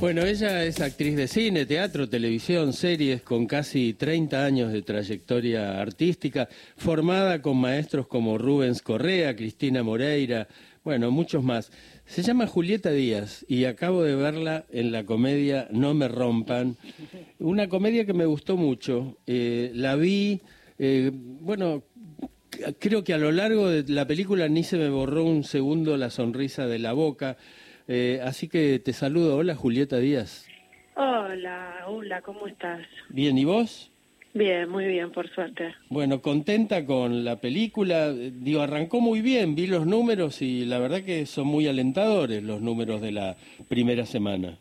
Bueno, 0.00 0.24
ella 0.24 0.64
es 0.64 0.80
actriz 0.80 1.14
de 1.14 1.28
cine, 1.28 1.66
teatro, 1.66 2.08
televisión, 2.08 2.72
series, 2.72 3.20
con 3.20 3.46
casi 3.46 3.92
30 3.92 4.42
años 4.42 4.72
de 4.72 4.80
trayectoria 4.80 5.78
artística, 5.78 6.48
formada 6.78 7.42
con 7.42 7.58
maestros 7.58 8.06
como 8.06 8.38
Rubens 8.38 8.80
Correa, 8.80 9.36
Cristina 9.36 9.82
Moreira, 9.82 10.48
bueno, 10.82 11.10
muchos 11.10 11.44
más. 11.44 11.70
Se 12.06 12.22
llama 12.22 12.46
Julieta 12.46 12.90
Díaz 12.90 13.44
y 13.46 13.66
acabo 13.66 14.02
de 14.02 14.16
verla 14.16 14.64
en 14.70 14.90
la 14.90 15.04
comedia 15.04 15.68
No 15.70 15.92
me 15.92 16.08
rompan, 16.08 16.78
una 17.38 17.68
comedia 17.68 18.06
que 18.06 18.14
me 18.14 18.24
gustó 18.24 18.56
mucho. 18.56 19.18
Eh, 19.26 19.70
la 19.74 19.96
vi, 19.96 20.40
eh, 20.78 21.10
bueno, 21.12 21.84
creo 22.78 23.04
que 23.04 23.12
a 23.12 23.18
lo 23.18 23.32
largo 23.32 23.68
de 23.68 23.84
la 23.92 24.06
película 24.06 24.48
ni 24.48 24.64
se 24.64 24.78
me 24.78 24.88
borró 24.88 25.24
un 25.24 25.44
segundo 25.44 25.98
la 25.98 26.08
sonrisa 26.08 26.66
de 26.66 26.78
la 26.78 26.94
boca. 26.94 27.36
Eh, 27.92 28.20
así 28.22 28.46
que 28.46 28.78
te 28.78 28.92
saludo. 28.92 29.36
Hola, 29.36 29.56
Julieta 29.56 29.98
Díaz. 29.98 30.46
Hola, 30.94 31.86
hola, 31.88 32.22
¿cómo 32.22 32.46
estás? 32.46 32.86
Bien, 33.08 33.36
¿y 33.36 33.44
vos? 33.44 33.90
Bien, 34.32 34.68
muy 34.68 34.86
bien, 34.86 35.10
por 35.10 35.28
suerte. 35.28 35.74
Bueno, 35.88 36.22
contenta 36.22 36.86
con 36.86 37.24
la 37.24 37.40
película. 37.40 38.12
Digo, 38.12 38.62
arrancó 38.62 39.00
muy 39.00 39.22
bien, 39.22 39.56
vi 39.56 39.66
los 39.66 39.86
números 39.86 40.40
y 40.40 40.66
la 40.66 40.78
verdad 40.78 41.02
que 41.02 41.26
son 41.26 41.48
muy 41.48 41.66
alentadores 41.66 42.44
los 42.44 42.60
números 42.60 43.00
de 43.00 43.10
la 43.10 43.36
primera 43.68 44.06
semana. 44.06 44.56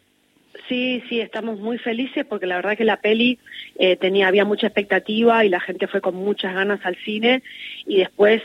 Sí, 0.67 1.03
sí, 1.07 1.19
estamos 1.19 1.59
muy 1.59 1.77
felices 1.77 2.25
porque 2.25 2.47
la 2.47 2.55
verdad 2.55 2.77
que 2.77 2.83
la 2.83 2.97
peli 2.97 3.37
eh, 3.77 3.95
tenía 3.95 4.27
había 4.27 4.43
mucha 4.43 4.67
expectativa 4.67 5.45
y 5.45 5.49
la 5.49 5.59
gente 5.59 5.85
fue 5.85 6.01
con 6.01 6.15
muchas 6.15 6.55
ganas 6.55 6.83
al 6.83 6.95
cine 6.95 7.43
y 7.85 7.97
después, 7.97 8.41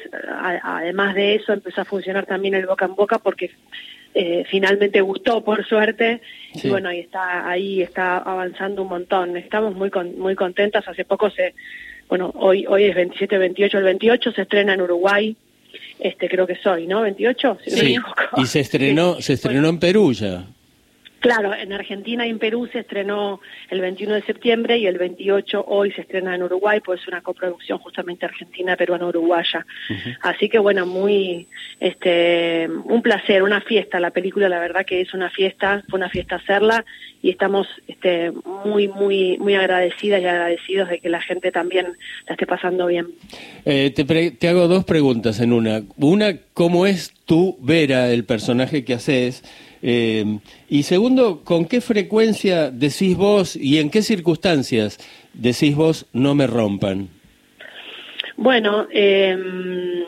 además 0.63 1.15
de 1.15 1.37
eso, 1.37 1.55
empezó 1.55 1.81
a 1.81 1.87
funcionar 1.87 2.27
también 2.27 2.55
el 2.55 2.67
boca 2.67 2.85
en 2.85 2.95
boca 2.95 3.19
porque 3.19 3.51
eh, 4.15 4.45
finalmente 4.49 5.01
gustó 5.01 5.43
por 5.43 5.67
suerte. 5.67 6.21
Y 6.55 6.69
bueno 6.69 6.89
ahí 6.89 7.01
está 7.01 7.49
ahí 7.49 7.83
está 7.83 8.19
avanzando 8.19 8.83
un 8.83 8.89
montón. 8.89 9.37
Estamos 9.37 9.75
muy 9.75 9.91
muy 10.17 10.35
contentas. 10.35 10.87
Hace 10.87 11.05
poco 11.05 11.31
se 11.31 11.55
bueno 12.09 12.33
hoy 12.37 12.65
hoy 12.69 12.85
es 12.85 12.95
27 12.95 13.37
28 13.37 13.79
el 13.79 13.85
28 13.85 14.33
se 14.33 14.43
estrena 14.43 14.75
en 14.75 14.83
Uruguay. 14.83 15.37
Este 15.99 16.29
creo 16.29 16.47
que 16.47 16.57
soy 16.57 16.87
no 16.87 17.03
28 17.03 17.59
sí, 17.67 17.97
y 18.37 18.47
se 18.47 18.61
estrenó 18.61 19.15
se 19.21 19.33
estrenó 19.35 19.69
en 19.69 19.79
Perú 19.79 20.13
ya 20.13 20.47
Claro, 21.25 21.55
en 21.55 21.73
Argentina 21.73 22.27
y 22.27 22.31
en 22.31 22.39
Perú 22.39 22.69
se 22.71 22.81
estrenó 22.81 23.41
el 23.71 23.81
21 23.81 24.17
de 24.17 24.23
septiembre 24.25 24.77
y 24.77 24.87
el 24.87 24.99
28 24.99 25.65
hoy 25.67 25.91
se 25.93 26.03
estrena 26.03 26.35
en 26.35 26.43
Uruguay, 26.43 26.81
pues 26.85 27.01
es 27.01 27.09
una 27.09 27.23
coproducción 27.23 27.79
justamente 27.79 28.27
argentina, 28.27 28.77
peruana, 28.77 29.07
uruguaya. 29.07 29.65
Así 30.21 30.51
que 30.51 30.59
bueno, 30.59 30.85
muy, 30.85 31.49
este, 31.81 32.69
un 32.69 33.01
placer, 33.01 33.43
una 33.43 33.63
fiesta. 33.63 34.01
La 34.01 34.11
película, 34.11 34.51
la 34.51 34.61
verdad 34.61 34.85
que 34.85 35.01
es 35.01 35.15
una 35.15 35.31
fiesta, 35.31 35.83
fue 35.89 35.97
una 35.97 36.11
fiesta 36.11 36.37
hacerla 36.37 36.85
y 37.23 37.31
estamos, 37.31 37.69
este, 37.89 38.31
muy, 38.67 38.89
muy, 38.89 39.39
muy 39.39 39.55
agradecidas 39.55 40.21
y 40.21 40.27
agradecidos 40.27 40.91
de 40.91 40.99
que 40.99 41.09
la 41.09 41.23
gente 41.23 41.51
también 41.51 41.87
la 42.27 42.35
esté 42.35 42.47
pasando 42.47 42.87
bien. 42.87 43.07
Eh, 43.65 43.95
te, 43.97 44.31
te 44.33 44.49
hago 44.49 44.69
dos 44.69 44.85
preguntas 44.85 45.41
en 45.41 45.55
una. 45.55 45.85
Una, 45.97 46.37
¿cómo 46.53 46.85
es 46.85 47.15
tú, 47.25 47.57
Vera, 47.63 48.11
el 48.11 48.27
personaje 48.27 48.85
que 48.85 48.93
haces? 48.93 49.43
Eh, 49.87 50.39
y 50.71 50.85
segundo, 50.85 51.45
¿con 51.45 51.67
qué 51.67 51.83
frecuencia 51.83 52.71
decís 52.71 53.19
vos 53.19 53.55
y 53.55 53.79
en 53.81 53.91
qué 53.91 54.01
circunstancias 54.01 54.97
decís 55.35 55.77
vos 55.77 56.07
no 56.15 56.35
me 56.35 56.47
rompan? 56.47 57.11
Bueno, 58.39 58.87
em, 58.91 60.05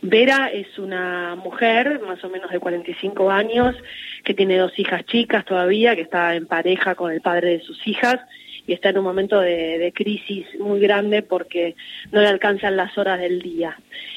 Vera 0.00 0.46
es 0.50 0.78
una 0.78 1.36
mujer 1.36 2.00
más 2.00 2.24
o 2.24 2.30
menos 2.30 2.50
de 2.50 2.60
45 2.60 3.30
años 3.30 3.76
que 4.24 4.32
tiene 4.32 4.56
dos 4.56 4.72
hijas 4.78 5.04
chicas 5.04 5.44
todavía, 5.44 5.94
que 5.94 6.02
está 6.02 6.34
en 6.34 6.46
pareja 6.46 6.94
con 6.94 7.12
el 7.12 7.20
padre 7.20 7.58
de 7.58 7.60
sus 7.60 7.86
hijas 7.86 8.20
y 8.66 8.72
está 8.72 8.88
en 8.88 8.98
un 8.98 9.04
momento 9.04 9.38
de, 9.38 9.92
crisis 9.94 10.46
muy 10.58 10.80
grande 10.80 11.20
porque 11.20 11.74
no 12.10 12.22
le 12.22 12.26
alcanzan 12.28 12.74
las 12.74 12.96
horas 12.96 13.20
del 13.20 13.42
día 13.42 13.76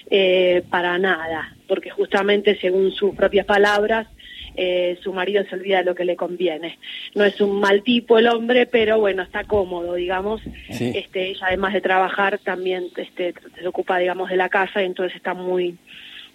eh, 0.10 0.64
para 0.70 0.98
nada, 0.98 1.58
porque 1.68 1.90
justamente 1.90 2.58
según 2.62 2.92
sus 2.94 3.14
propias 3.16 3.46
palabras 3.46 4.08
eh, 4.56 4.98
su 5.02 5.14
marido 5.14 5.44
se 5.50 5.56
olvida 5.56 5.80
de 5.80 5.86
lo 5.86 5.96
que 5.96 6.06
le 6.06 6.16
conviene. 6.16 6.78
No 7.16 7.24
es 7.24 7.40
un 7.42 7.60
mal 7.60 7.84
tipo 7.84 8.18
el 8.18 8.28
hombre, 8.28 8.66
pero 8.66 9.00
bueno, 9.00 9.24
está 9.24 9.44
cómodo, 9.44 9.96
digamos. 9.96 10.42
Este, 10.70 11.30
ella 11.30 11.48
además 11.48 11.74
de 11.74 11.82
trabajar 11.82 12.40
también 12.40 12.88
este, 12.96 13.34
se 13.60 13.68
ocupa, 13.68 13.98
digamos, 13.98 14.30
de 14.30 14.38
la 14.38 14.50
casa 14.50 14.82
y 14.82 14.86
entonces 14.86 15.16
está 15.16 15.34
muy 15.34 15.78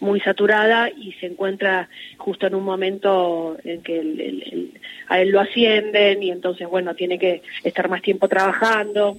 muy 0.00 0.20
saturada 0.20 0.90
y 0.90 1.10
se 1.14 1.26
encuentra 1.26 1.88
justo 2.18 2.46
en 2.46 2.54
un 2.54 2.62
momento 2.62 3.56
en 3.64 3.82
que 3.82 4.70
a 5.08 5.20
él 5.20 5.30
lo 5.30 5.40
ascienden 5.40 6.22
y 6.22 6.30
entonces, 6.30 6.68
bueno, 6.68 6.94
tiene 6.94 7.18
que 7.18 7.42
estar 7.64 7.88
más 7.88 8.00
tiempo 8.00 8.28
trabajando 8.28 9.18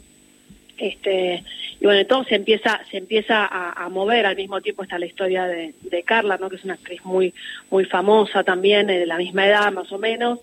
este, 0.80 1.44
y 1.80 1.86
bueno, 1.86 2.00
entonces 2.00 2.30
se 2.30 2.36
empieza, 2.36 2.82
se 2.90 2.98
empieza 2.98 3.46
a, 3.46 3.88
mover, 3.90 4.26
al 4.26 4.36
mismo 4.36 4.62
tiempo 4.62 4.84
está 4.84 4.98
la 4.98 5.06
historia 5.06 5.46
de, 5.46 5.74
Carla, 6.06 6.38
¿no? 6.38 6.50
que 6.50 6.56
es 6.56 6.64
una 6.64 6.76
actriz 6.76 7.04
muy, 7.04 7.34
muy 7.70 7.86
famosa 7.86 8.44
también, 8.44 8.88
de 8.88 9.06
la 9.06 9.18
misma 9.18 9.46
edad 9.46 9.72
más 9.72 9.92
o 9.92 10.00
menos, 10.00 10.40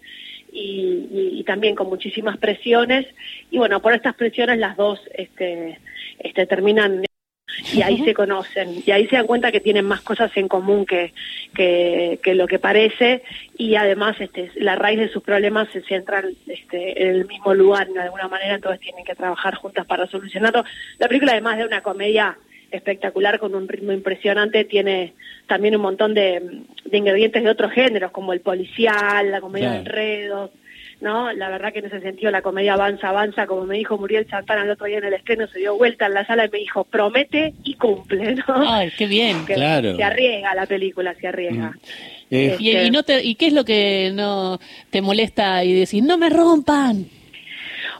y, 0.52 1.42
también 1.46 1.74
con 1.74 1.88
muchísimas 1.88 2.38
presiones, 2.38 3.06
y 3.50 3.58
bueno, 3.58 3.80
por 3.80 3.92
estas 3.92 4.14
presiones 4.14 4.58
las 4.58 4.76
dos 4.76 5.00
este, 5.14 5.78
este, 6.18 6.46
terminan 6.46 7.02
y 7.72 7.82
ahí 7.82 8.04
se 8.04 8.14
conocen 8.14 8.82
y 8.84 8.90
ahí 8.90 9.06
se 9.06 9.16
dan 9.16 9.26
cuenta 9.26 9.52
que 9.52 9.60
tienen 9.60 9.84
más 9.84 10.00
cosas 10.00 10.30
en 10.36 10.48
común 10.48 10.86
que, 10.86 11.12
que, 11.54 12.34
lo 12.34 12.46
que 12.46 12.58
parece 12.58 13.22
y 13.56 13.76
además 13.76 14.16
este, 14.20 14.50
la 14.56 14.76
raíz 14.76 14.98
de 14.98 15.08
sus 15.08 15.22
problemas 15.22 15.68
se 15.72 15.82
centran 15.82 16.26
este, 16.46 17.02
en 17.02 17.08
el 17.16 17.26
mismo 17.26 17.54
lugar 17.54 17.88
de 17.88 18.00
alguna 18.00 18.28
manera, 18.28 18.54
entonces 18.54 18.80
tienen 18.80 19.04
que 19.04 19.14
trabajar 19.14 19.54
juntas 19.54 19.86
para 19.86 20.06
solucionarlo. 20.06 20.64
La 20.98 21.08
película 21.08 21.32
además 21.32 21.58
de 21.58 21.64
una 21.64 21.82
comedia 21.82 22.36
espectacular 22.70 23.38
con 23.38 23.54
un 23.54 23.68
ritmo 23.68 23.92
impresionante, 23.92 24.64
tiene 24.64 25.14
también 25.46 25.76
un 25.76 25.82
montón 25.82 26.14
de, 26.14 26.62
ingredientes 26.92 27.42
de 27.42 27.50
otros 27.50 27.72
géneros 27.72 28.10
como 28.10 28.32
el 28.32 28.40
policial, 28.40 29.30
la 29.30 29.40
comedia 29.40 29.72
de 29.72 29.78
enredos 29.78 30.50
¿no? 31.00 31.32
La 31.32 31.50
verdad 31.50 31.72
que 31.72 31.80
en 31.80 31.86
ese 31.86 32.00
sentido 32.00 32.30
la 32.30 32.42
comedia 32.42 32.74
avanza, 32.74 33.08
avanza, 33.08 33.46
como 33.46 33.66
me 33.66 33.76
dijo 33.76 33.98
Muriel 33.98 34.26
Santana 34.28 34.62
el 34.62 34.70
otro 34.70 34.86
día 34.86 34.98
en 34.98 35.04
el 35.04 35.14
estreno, 35.14 35.46
se 35.48 35.58
dio 35.58 35.76
vuelta 35.76 36.06
en 36.06 36.14
la 36.14 36.26
sala 36.26 36.46
y 36.46 36.50
me 36.50 36.58
dijo, 36.58 36.84
promete 36.84 37.54
y 37.64 37.74
cumple, 37.74 38.36
¿no? 38.36 38.70
Ay, 38.70 38.90
qué 38.96 39.06
bien. 39.06 39.44
claro. 39.44 39.96
Se 39.96 40.04
arriesga 40.04 40.54
la 40.54 40.66
película, 40.66 41.14
se 41.14 41.28
arriesga. 41.28 41.70
Mm. 41.70 41.78
Eh, 42.30 42.56
y, 42.58 42.70
este 42.70 42.90
no 42.90 43.02
te, 43.02 43.22
¿Y 43.22 43.34
qué 43.36 43.48
es 43.48 43.52
lo 43.52 43.64
que 43.64 44.10
no 44.12 44.58
te 44.90 45.00
molesta 45.00 45.62
y 45.64 45.74
decís, 45.74 46.02
no 46.02 46.18
me 46.18 46.30
rompan? 46.30 47.06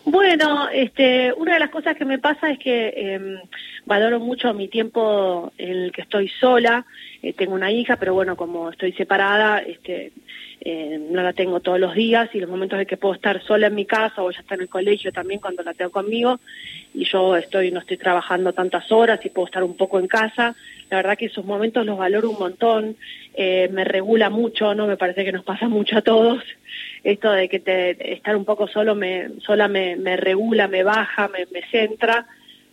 Bueno, 0.05 0.69
este, 0.73 1.33
una 1.35 1.55
de 1.55 1.61
las 1.61 1.71
cosas 1.71 1.97
que 1.97 2.05
me 2.05 2.19
pasa 2.19 2.51
es 2.51 2.59
que 2.59 2.93
em, 2.97 3.39
valoro 3.87 4.21
mucho 4.21 4.53
mi 4.53 4.69
tiempo 4.69 5.53
en 5.57 5.85
el 5.85 5.93
que 5.93 6.03
estoy 6.03 6.29
sola. 6.29 6.85
Eh, 7.23 7.33
tengo 7.33 7.55
una 7.55 7.71
hija, 7.71 7.97
pero 7.97 8.13
bueno, 8.13 8.37
como 8.37 8.71
estoy 8.71 8.93
separada, 8.93 9.61
este, 9.61 10.13
eh, 10.61 10.99
no 11.11 11.23
la 11.23 11.33
tengo 11.33 11.61
todos 11.61 11.79
los 11.79 11.95
días 11.95 12.29
y 12.35 12.41
los 12.41 12.51
momentos 12.51 12.81
en 12.81 12.87
que 12.87 12.97
puedo 12.97 13.15
estar 13.15 13.43
sola 13.43 13.69
en 13.69 13.75
mi 13.75 13.85
casa 13.85 14.23
o 14.23 14.31
ya 14.31 14.41
está 14.41 14.55
en 14.55 14.63
el 14.63 14.69
colegio 14.69 15.13
también 15.13 15.39
cuando 15.39 15.63
la 15.63 15.75
tengo 15.75 15.91
conmigo 15.91 16.41
y 16.95 17.05
yo 17.05 17.37
estoy 17.37 17.71
no 17.71 17.81
estoy 17.81 17.99
trabajando 17.99 18.53
tantas 18.53 18.91
horas 18.91 19.21
y 19.25 19.29
puedo 19.29 19.47
estar 19.47 19.63
un 19.63 19.77
poco 19.77 20.01
en 20.01 20.09
casa 20.09 20.57
la 20.91 20.97
verdad 20.97 21.19
que 21.19 21.27
esos 21.27 21.45
momentos 21.45 21.85
los 21.85 21.99
valoro 21.99 22.31
un 22.31 22.39
montón 22.39 22.97
eh, 23.35 23.69
me 23.71 23.85
regula 23.85 24.31
mucho 24.31 24.75
no 24.75 24.87
me 24.87 24.97
parece 24.97 25.25
que 25.25 25.31
nos 25.33 25.45
pasa 25.45 25.69
mucho 25.69 25.99
a 25.99 26.03
todos 26.03 26.43
esto 27.05 27.31
de 27.31 27.49
que 27.49 27.61
te, 27.61 28.15
estar 28.15 28.35
un 28.35 28.47
poco 28.47 28.67
solo 28.67 28.95
me 28.95 29.29
sola 29.43 29.69
me, 29.69 29.95
me 29.97 30.17
regula 30.17 30.69
me 30.69 30.83
baja 30.83 31.29
me, 31.29 31.47
me 31.53 31.63
centra 31.71 32.27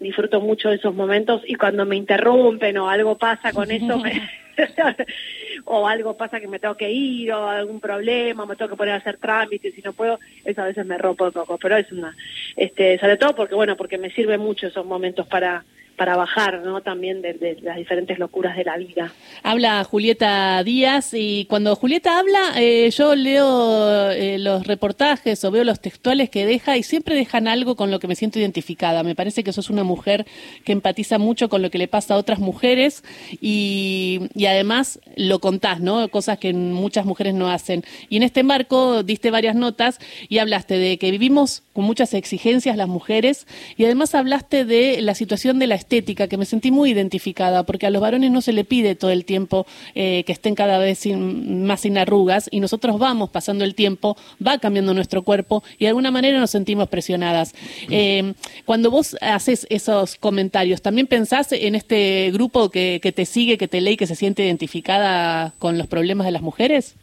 disfruto 0.03 0.39
mucho 0.41 0.69
de 0.69 0.75
esos 0.75 0.93
momentos 0.93 1.41
y 1.47 1.55
cuando 1.55 1.85
me 1.85 1.95
interrumpen 1.95 2.77
o 2.77 2.89
algo 2.89 3.17
pasa 3.17 3.51
con 3.51 3.71
eso 3.71 3.97
me 3.97 4.29
o 5.65 5.87
algo 5.87 6.15
pasa 6.15 6.39
que 6.39 6.47
me 6.47 6.59
tengo 6.59 6.75
que 6.75 6.91
ir 6.91 7.31
o 7.31 7.49
algún 7.49 7.79
problema, 7.79 8.45
me 8.45 8.55
tengo 8.55 8.69
que 8.69 8.77
poner 8.77 8.93
a 8.93 8.97
hacer 8.97 9.17
trámites 9.17 9.77
y 9.77 9.81
no 9.81 9.93
puedo, 9.93 10.19
eso 10.45 10.61
a 10.61 10.65
veces 10.65 10.85
me 10.85 10.97
rompo 10.97 11.25
un 11.25 11.31
poco, 11.31 11.57
pero 11.57 11.77
es 11.77 11.91
una, 11.91 12.15
este, 12.55 12.99
sobre 12.99 13.17
todo 13.17 13.35
porque 13.35 13.55
bueno, 13.55 13.75
porque 13.75 13.97
me 13.97 14.11
sirve 14.11 14.37
mucho 14.37 14.67
esos 14.67 14.85
momentos 14.85 15.27
para 15.27 15.63
para 15.95 16.17
bajar 16.17 16.61
¿no? 16.63 16.81
también 16.81 17.21
de, 17.21 17.57
las 17.61 17.77
diferentes 17.77 18.19
locuras 18.19 18.57
de 18.57 18.63
la 18.63 18.77
vida. 18.77 19.13
Habla 19.43 19.83
Julieta 19.83 20.63
Díaz 20.63 21.13
y 21.13 21.45
cuando 21.45 21.75
Julieta 21.75 22.19
habla 22.19 22.53
eh, 22.57 22.89
yo 22.91 23.15
leo 23.15 24.11
eh, 24.11 24.37
los 24.39 24.65
reportajes 24.65 25.43
o 25.45 25.51
veo 25.51 25.63
los 25.63 25.79
textuales 25.79 26.29
que 26.29 26.45
deja 26.45 26.77
y 26.77 26.83
siempre 26.83 27.15
dejan 27.15 27.47
algo 27.47 27.75
con 27.75 27.91
lo 27.91 27.99
que 27.99 28.07
me 28.07 28.15
siento 28.15 28.39
identificada. 28.39 29.03
Me 29.03 29.15
parece 29.15 29.43
que 29.43 29.53
sos 29.53 29.69
una 29.69 29.83
mujer 29.83 30.25
que 30.63 30.71
empatiza 30.71 31.17
mucho 31.17 31.49
con 31.49 31.61
lo 31.61 31.69
que 31.69 31.77
le 31.77 31.87
pasa 31.87 32.15
a 32.15 32.17
otras 32.17 32.39
mujeres 32.39 33.03
y, 33.41 34.29
y 34.35 34.45
además 34.45 34.99
lo 35.15 35.39
contás, 35.39 35.79
¿no? 35.79 36.09
cosas 36.09 36.37
que 36.37 36.53
muchas 36.53 37.05
mujeres 37.05 37.33
no 37.33 37.49
hacen. 37.49 37.83
Y 38.09 38.17
en 38.17 38.23
este 38.23 38.43
marco 38.43 39.03
diste 39.03 39.31
varias 39.31 39.55
notas 39.55 39.99
y 40.29 40.39
hablaste 40.39 40.77
de 40.77 40.97
que 40.97 41.11
vivimos 41.11 41.63
con 41.73 41.85
muchas 41.85 42.13
exigencias 42.13 42.77
las 42.77 42.87
mujeres 42.87 43.47
y 43.77 43.85
además 43.85 44.15
hablaste 44.15 44.65
de 44.65 45.01
la 45.01 45.15
situación 45.15 45.59
de 45.59 45.67
la 45.67 45.75
estética, 45.83 46.27
que 46.27 46.37
me 46.37 46.45
sentí 46.45 46.71
muy 46.71 46.91
identificada, 46.91 47.63
porque 47.63 47.85
a 47.85 47.89
los 47.89 48.01
varones 48.01 48.31
no 48.31 48.41
se 48.41 48.53
le 48.53 48.63
pide 48.63 48.95
todo 48.95 49.11
el 49.11 49.25
tiempo 49.25 49.65
eh, 49.95 50.23
que 50.25 50.31
estén 50.31 50.55
cada 50.55 50.77
vez 50.77 51.05
más 51.05 51.81
sin 51.81 51.97
arrugas 51.97 52.47
y 52.51 52.59
nosotros 52.59 52.97
vamos 52.97 53.29
pasando 53.29 53.63
el 53.63 53.75
tiempo, 53.75 54.17
va 54.45 54.57
cambiando 54.57 54.93
nuestro 54.93 55.23
cuerpo 55.23 55.63
y 55.77 55.85
de 55.85 55.89
alguna 55.89 56.11
manera 56.11 56.39
nos 56.39 56.51
sentimos 56.51 56.89
presionadas. 56.89 57.53
Eh, 57.89 58.33
cuando 58.65 58.89
vos 58.89 59.15
haces 59.21 59.67
esos 59.69 60.15
comentarios, 60.15 60.81
¿también 60.81 61.07
pensás 61.07 61.51
en 61.51 61.75
este 61.75 62.31
grupo 62.31 62.69
que, 62.69 62.99
que 63.01 63.11
te 63.11 63.25
sigue, 63.25 63.57
que 63.57 63.67
te 63.67 63.81
lee 63.81 63.91
y 63.91 63.97
que 63.97 64.07
se 64.07 64.15
siente 64.15 64.43
identificada 64.43 65.53
con 65.59 65.77
los 65.77 65.87
problemas 65.87 66.25
de 66.25 66.31
las 66.31 66.41
mujeres? 66.41 66.95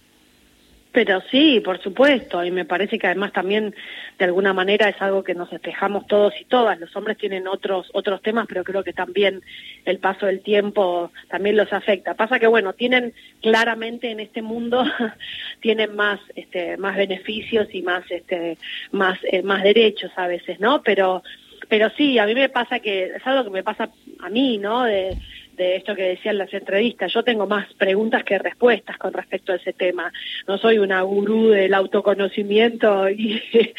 Pero 0.92 1.22
sí, 1.30 1.60
por 1.60 1.80
supuesto, 1.80 2.44
y 2.44 2.50
me 2.50 2.64
parece 2.64 2.98
que 2.98 3.06
además 3.06 3.32
también 3.32 3.74
de 4.18 4.24
alguna 4.24 4.52
manera 4.52 4.88
es 4.88 5.00
algo 5.00 5.22
que 5.22 5.36
nos 5.36 5.52
espejamos 5.52 6.08
todos 6.08 6.34
y 6.40 6.44
todas. 6.46 6.80
Los 6.80 6.94
hombres 6.96 7.16
tienen 7.16 7.46
otros 7.46 7.88
otros 7.92 8.20
temas, 8.22 8.46
pero 8.48 8.64
creo 8.64 8.82
que 8.82 8.92
también 8.92 9.40
el 9.84 9.98
paso 9.98 10.26
del 10.26 10.40
tiempo 10.40 11.12
también 11.28 11.56
los 11.56 11.72
afecta. 11.72 12.14
Pasa 12.14 12.40
que 12.40 12.48
bueno, 12.48 12.72
tienen 12.72 13.14
claramente 13.40 14.10
en 14.10 14.18
este 14.18 14.42
mundo 14.42 14.84
tienen 15.60 15.94
más 15.94 16.18
este 16.34 16.76
más 16.76 16.96
beneficios 16.96 17.68
y 17.72 17.82
más 17.82 18.02
este 18.10 18.58
más 18.90 19.16
eh, 19.30 19.42
más 19.42 19.62
derechos 19.62 20.10
a 20.16 20.26
veces, 20.26 20.58
¿no? 20.58 20.82
Pero 20.82 21.22
pero 21.68 21.88
sí, 21.90 22.18
a 22.18 22.26
mí 22.26 22.34
me 22.34 22.48
pasa 22.48 22.80
que 22.80 23.04
es 23.04 23.26
algo 23.26 23.44
que 23.44 23.50
me 23.50 23.62
pasa 23.62 23.90
a 24.18 24.28
mí, 24.28 24.58
¿no? 24.58 24.82
De 24.82 25.16
de 25.60 25.76
esto 25.76 25.94
que 25.94 26.02
decían 26.02 26.38
las 26.38 26.52
entrevistas. 26.54 27.12
Yo 27.12 27.22
tengo 27.22 27.46
más 27.46 27.72
preguntas 27.74 28.24
que 28.24 28.38
respuestas 28.38 28.96
con 28.96 29.12
respecto 29.12 29.52
a 29.52 29.56
ese 29.56 29.74
tema. 29.74 30.10
No 30.48 30.56
soy 30.56 30.78
una 30.78 31.02
gurú 31.02 31.48
del 31.48 31.74
autoconocimiento 31.74 33.10
y, 33.10 33.42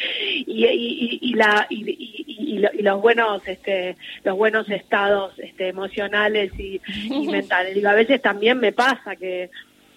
y, 0.46 1.20
y, 1.22 1.34
la, 1.34 1.66
y, 1.70 2.60
los 2.84 3.02
buenos 3.02 3.48
este, 3.48 3.98
los 4.24 4.38
buenos 4.38 4.70
estados 4.70 5.38
este, 5.40 5.70
emocionales 5.70 6.52
y, 6.60 6.80
mentales. 7.32 7.74
Digo, 7.74 7.90
a 7.90 7.96
veces 7.96 8.22
también 8.22 8.60
me 8.60 8.74
pasa 8.74 9.16
que 9.16 9.50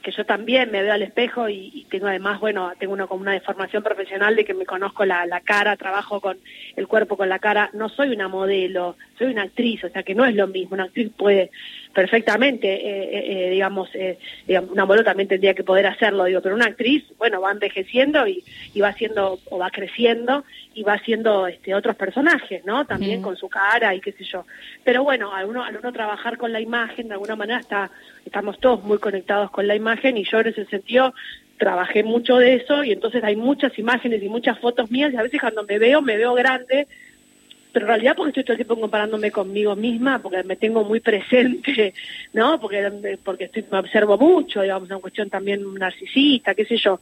que 0.04 0.12
yo 0.12 0.26
también 0.26 0.70
me 0.70 0.82
veo 0.82 0.92
al 0.92 1.02
espejo 1.02 1.48
y, 1.48 1.86
tengo 1.90 2.06
además, 2.06 2.38
bueno, 2.38 2.72
tengo 2.78 2.92
una, 2.92 3.06
como 3.06 3.22
una 3.22 3.32
deformación 3.32 3.82
profesional 3.82 4.36
de 4.36 4.44
que 4.44 4.52
me 4.52 4.66
conozco 4.66 5.04
la, 5.06 5.24
la, 5.24 5.40
cara, 5.40 5.76
trabajo 5.78 6.20
con 6.20 6.36
el 6.76 6.86
cuerpo, 6.86 7.16
con 7.16 7.30
la 7.30 7.38
cara, 7.38 7.70
no 7.72 7.88
soy 7.88 8.10
una 8.10 8.28
modelo, 8.28 8.96
soy 9.18 9.28
una 9.28 9.42
actriz, 9.42 9.82
o 9.82 9.88
sea 9.88 10.02
que 10.02 10.14
no 10.14 10.26
es 10.26 10.34
lo 10.34 10.46
mismo, 10.46 10.74
una 10.74 10.84
actriz 10.84 11.10
puede 11.16 11.50
perfectamente, 11.94 12.68
eh, 12.68 13.04
eh, 13.12 13.46
eh 13.46 13.50
digamos, 13.50 13.88
eh, 13.94 14.18
digamos, 14.46 14.70
una 14.70 14.84
modelo 14.84 15.04
también 15.04 15.28
tendría 15.28 15.54
que 15.54 15.64
poder 15.64 15.86
hacerlo, 15.86 16.24
digo, 16.24 16.42
pero 16.42 16.54
una 16.54 16.66
actriz, 16.66 17.04
bueno, 17.16 17.40
va 17.40 17.52
envejeciendo 17.52 18.26
y, 18.26 18.44
y 18.74 18.80
va 18.80 18.88
haciendo, 18.88 19.38
o 19.48 19.58
va 19.58 19.70
creciendo 19.70 20.44
y 20.74 20.82
va 20.82 20.94
haciendo 20.94 21.46
este, 21.46 21.74
otros 21.74 21.96
personajes, 21.96 22.64
¿no? 22.66 22.84
También 22.84 23.22
con 23.22 23.36
su 23.36 23.48
cara 23.48 23.94
y 23.94 24.00
qué 24.00 24.12
sé 24.12 24.24
yo. 24.24 24.44
Pero 24.82 25.04
bueno, 25.04 25.32
al 25.32 25.46
uno, 25.46 25.62
al 25.62 25.76
uno 25.76 25.92
trabajar 25.92 26.36
con 26.36 26.52
la 26.52 26.60
imagen, 26.60 27.06
de 27.06 27.14
alguna 27.14 27.36
manera 27.36 27.60
está 27.60 27.90
estamos 28.26 28.58
todos 28.58 28.82
muy 28.82 28.98
conectados 28.98 29.50
con 29.50 29.66
la 29.66 29.76
imagen 29.76 29.93
y 30.02 30.24
yo 30.24 30.40
en 30.40 30.48
ese 30.48 30.64
sentido 30.66 31.14
trabajé 31.58 32.02
mucho 32.02 32.36
de 32.36 32.56
eso 32.56 32.84
y 32.84 32.92
entonces 32.92 33.22
hay 33.22 33.36
muchas 33.36 33.78
imágenes 33.78 34.22
y 34.22 34.28
muchas 34.28 34.58
fotos 34.58 34.90
mías 34.90 35.12
y 35.12 35.16
a 35.16 35.22
veces 35.22 35.40
cuando 35.40 35.62
me 35.64 35.78
veo, 35.78 36.02
me 36.02 36.16
veo 36.16 36.34
grande, 36.34 36.86
pero 37.72 37.86
en 37.86 37.88
realidad 37.88 38.14
porque 38.16 38.30
estoy 38.30 38.44
todo 38.44 38.52
el 38.52 38.58
tiempo 38.58 38.80
comparándome 38.80 39.30
conmigo 39.30 39.74
misma, 39.76 40.20
porque 40.20 40.42
me 40.42 40.56
tengo 40.56 40.84
muy 40.84 41.00
presente, 41.00 41.94
¿no? 42.32 42.60
Porque, 42.60 43.18
porque 43.22 43.44
estoy, 43.44 43.64
me 43.70 43.78
observo 43.78 44.18
mucho, 44.18 44.62
digamos, 44.62 44.88
una 44.88 44.98
cuestión 44.98 45.30
también 45.30 45.62
narcisista, 45.74 46.54
qué 46.54 46.64
sé 46.64 46.76
yo. 46.76 47.00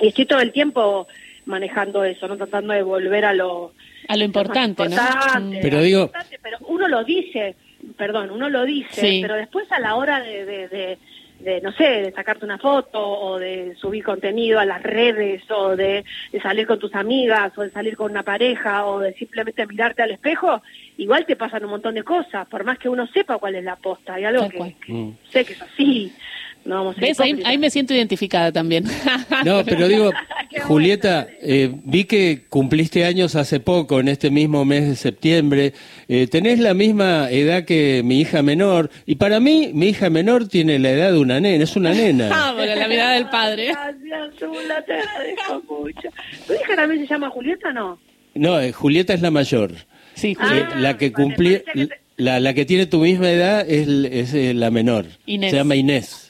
Y 0.00 0.08
estoy 0.08 0.26
todo 0.26 0.40
el 0.40 0.52
tiempo 0.52 1.06
manejando 1.46 2.04
eso, 2.04 2.28
no 2.28 2.36
tratando 2.36 2.74
de 2.74 2.82
volver 2.82 3.24
a 3.24 3.32
lo 3.32 3.72
a 4.08 4.16
lo 4.16 4.24
importante, 4.24 4.88
¿no? 4.88 4.96
Mm. 5.40 5.58
Pero 5.60 5.82
digo, 5.82 6.10
pero 6.42 6.58
uno 6.68 6.88
lo 6.88 7.04
dice, 7.04 7.56
perdón, 7.96 8.30
uno 8.30 8.48
lo 8.48 8.64
dice, 8.64 9.18
pero 9.20 9.34
después 9.34 9.70
a 9.70 9.80
la 9.80 9.96
hora 9.96 10.20
de, 10.20 10.44
de, 10.46 10.68
de, 10.68 10.98
no 11.62 11.72
sé, 11.72 11.84
de 11.84 12.12
sacarte 12.12 12.44
una 12.44 12.58
foto 12.58 13.00
o 13.00 13.38
de 13.38 13.74
subir 13.76 14.04
contenido 14.04 14.58
a 14.58 14.64
las 14.64 14.82
redes 14.82 15.42
o 15.50 15.76
de, 15.76 16.04
salir 16.42 16.66
con 16.66 16.78
tus 16.78 16.94
amigas 16.94 17.56
o 17.56 17.62
de 17.62 17.70
salir 17.70 17.96
con 17.96 18.10
una 18.10 18.22
pareja 18.22 18.86
o 18.86 19.00
de 19.00 19.14
simplemente 19.14 19.66
mirarte 19.66 20.02
al 20.02 20.10
espejo, 20.10 20.62
igual 20.96 21.26
te 21.26 21.36
pasan 21.36 21.64
un 21.64 21.70
montón 21.70 21.94
de 21.94 22.02
cosas, 22.02 22.46
por 22.48 22.64
más 22.64 22.78
que 22.78 22.88
uno 22.88 23.06
sepa 23.06 23.38
cuál 23.38 23.54
es 23.54 23.64
la 23.64 23.76
posta. 23.76 24.14
Hay 24.14 24.24
algo 24.24 24.48
que, 24.48 24.76
mm. 24.88 25.18
sé 25.30 25.44
que 25.44 25.52
es 25.52 25.62
así. 25.62 26.12
No 26.64 26.94
¿Ves? 26.94 27.18
Ahí, 27.20 27.58
me 27.58 27.70
siento 27.70 27.94
identificada 27.94 28.52
también. 28.52 28.84
No, 29.44 29.64
pero 29.64 29.86
digo, 29.88 30.10
Julieta, 30.64 31.28
eh, 31.40 31.70
vi 31.84 32.04
que 32.04 32.44
cumpliste 32.48 33.04
años 33.04 33.36
hace 33.36 33.60
poco, 33.60 34.00
en 34.00 34.08
este 34.08 34.30
mismo 34.30 34.64
mes 34.64 34.88
de 34.88 34.96
septiembre. 34.96 35.72
Eh, 36.08 36.26
tenés 36.26 36.58
la 36.58 36.74
misma 36.74 37.30
edad 37.30 37.64
que 37.64 38.02
mi 38.04 38.20
hija 38.20 38.42
menor, 38.42 38.90
y 39.06 39.14
para 39.14 39.38
mí, 39.38 39.70
mi 39.74 39.88
hija 39.88 40.10
menor 40.10 40.48
tiene 40.48 40.78
la 40.78 40.90
edad 40.90 41.12
de 41.12 41.18
una 41.18 41.40
nena, 41.40 41.62
es 41.64 41.76
una 41.76 41.92
nena. 41.92 42.28
Ah, 42.38 42.52
la 42.52 42.88
mirada 42.88 43.12
del 43.12 43.28
padre. 43.28 43.68
Gracias, 43.68 44.34
Zula, 44.38 44.82
te 44.84 44.94
agradezco 44.94 45.62
mucho. 45.68 46.08
¿Tu 46.46 46.54
hija 46.54 46.76
también 46.76 47.00
se 47.00 47.06
llama 47.06 47.30
Julieta 47.30 47.68
o 47.68 47.72
no? 47.72 47.98
No, 48.34 48.60
eh, 48.60 48.72
Julieta 48.72 49.14
es 49.14 49.22
la 49.22 49.30
mayor. 49.30 49.72
Sí, 50.14 50.34
Julieta. 50.34 50.76
la 50.76 50.96
que 50.96 51.12
cumplió, 51.12 51.60
la, 52.16 52.40
la 52.40 52.54
que 52.54 52.64
tiene 52.64 52.86
tu 52.86 53.00
misma 53.00 53.30
edad 53.30 53.68
es, 53.68 53.88
es 53.88 54.54
la 54.54 54.70
menor. 54.70 55.06
Inés. 55.26 55.50
Se 55.50 55.56
llama 55.56 55.76
Inés. 55.76 56.27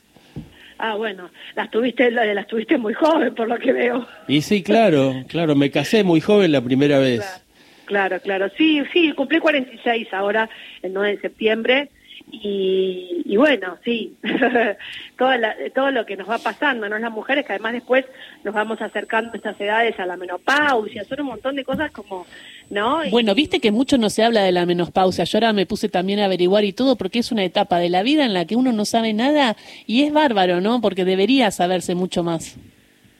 Ah, 0.78 0.94
bueno, 0.94 1.30
las 1.56 1.70
tuviste, 1.70 2.10
las 2.10 2.46
tuviste 2.46 2.78
muy 2.78 2.94
joven, 2.94 3.34
por 3.34 3.48
lo 3.48 3.58
que 3.58 3.72
veo. 3.72 4.06
Y 4.28 4.42
sí, 4.42 4.62
claro, 4.62 5.12
claro, 5.26 5.56
me 5.56 5.70
casé 5.70 6.04
muy 6.04 6.20
joven 6.20 6.52
la 6.52 6.60
primera 6.60 6.98
vez. 6.98 7.44
Claro, 7.86 8.20
claro, 8.20 8.48
sí, 8.56 8.82
sí, 8.92 9.12
cumplí 9.12 9.40
46 9.40 10.08
ahora, 10.12 10.48
el 10.82 10.92
9 10.92 11.16
de 11.16 11.20
septiembre, 11.20 11.90
y, 12.30 13.22
y 13.24 13.36
bueno, 13.36 13.78
sí, 13.84 14.16
todo, 15.18 15.30
todo 15.74 15.90
lo 15.90 16.06
que 16.06 16.16
nos 16.16 16.28
va 16.28 16.38
pasando, 16.38 16.88
¿no? 16.88 16.98
Las 16.98 17.12
mujeres 17.12 17.46
que 17.46 17.52
además 17.52 17.72
después 17.72 18.04
nos 18.44 18.54
vamos 18.54 18.80
acercando 18.80 19.32
a 19.32 19.36
estas 19.36 19.60
edades 19.60 19.98
a 19.98 20.06
la 20.06 20.16
menopausia, 20.16 21.04
son 21.04 21.20
un 21.20 21.26
montón 21.26 21.56
de 21.56 21.64
cosas 21.64 21.90
como, 21.90 22.26
¿no? 22.70 23.02
Bueno, 23.10 23.34
viste 23.34 23.60
que 23.60 23.70
mucho 23.70 23.98
no 23.98 24.10
se 24.10 24.24
habla 24.24 24.42
de 24.42 24.52
la 24.52 24.66
menopausia, 24.66 25.24
yo 25.24 25.38
ahora 25.38 25.52
me 25.52 25.66
puse 25.66 25.88
también 25.88 26.20
a 26.20 26.26
averiguar 26.26 26.64
y 26.64 26.72
todo 26.72 26.96
porque 26.96 27.18
es 27.18 27.32
una 27.32 27.44
etapa 27.44 27.78
de 27.78 27.88
la 27.88 28.02
vida 28.02 28.24
en 28.24 28.34
la 28.34 28.44
que 28.44 28.56
uno 28.56 28.72
no 28.72 28.84
sabe 28.84 29.12
nada 29.12 29.56
y 29.86 30.02
es 30.02 30.12
bárbaro, 30.12 30.60
¿no? 30.60 30.80
Porque 30.80 31.04
debería 31.04 31.50
saberse 31.50 31.94
mucho 31.94 32.22
más. 32.22 32.58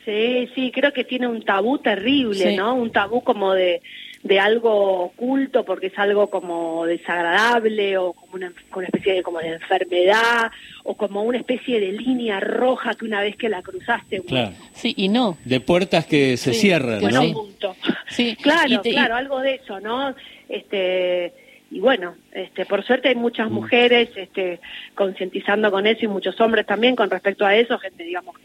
Sí, 0.05 0.49
sí, 0.55 0.71
creo 0.73 0.93
que 0.95 1.05
tiene 1.05 1.27
un 1.27 1.43
tabú 1.43 1.79
terrible, 1.79 2.57
¿no? 2.57 2.75
Un 2.75 2.91
tabú 2.91 3.23
como 3.23 3.53
de 3.53 3.83
de 4.23 4.41
algo 4.41 5.05
oculto 5.05 5.65
porque 5.65 5.89
es 5.89 5.99
algo 5.99 6.29
como 6.29 6.85
desagradable 6.87 7.99
o 7.99 8.13
como 8.13 8.35
una, 8.35 8.53
especie 8.85 9.15
de 9.15 9.23
como 9.23 9.39
de 9.39 9.55
enfermedad 9.55 10.51
o 10.85 10.97
como 10.97 11.23
una 11.23 11.39
especie 11.39 11.79
de 11.81 11.93
línea 11.93 12.41
roja 12.41 12.95
que 12.95 13.05
una 13.05 13.21
vez 13.21 13.37
que 13.37 13.49
la 13.49 13.63
cruzaste 13.63 14.21
claro. 14.23 14.53
sí 14.73 14.93
y 14.97 15.09
no 15.09 15.39
de 15.45 15.61
puertas 15.61 16.07
que 16.07 16.37
se 16.37 16.53
cierran 16.53 17.01
¿no? 17.01 17.33
punto. 17.33 17.77
sí 18.09 18.37
claro 18.43 18.83
claro 18.83 19.15
algo 19.15 19.41
de 19.41 19.55
eso 19.57 19.79
no 19.81 20.15
este 20.49 21.33
y 21.71 21.81
bueno, 21.81 22.15
este, 22.33 22.65
por 22.65 22.83
suerte 22.85 23.09
hay 23.09 23.15
muchas 23.15 23.51
mm. 23.51 23.55
mujeres 23.55 24.11
este, 24.17 24.61
concientizando 24.95 25.71
con 25.71 25.87
eso 25.87 26.05
y 26.05 26.09
muchos 26.09 26.41
hombres 26.41 26.67
también 26.67 26.97
con 26.97 27.11
respecto 27.11 27.45
a 27.45 27.55
eso, 27.57 27.79
gente, 27.79 28.05
digamos, 28.05 28.37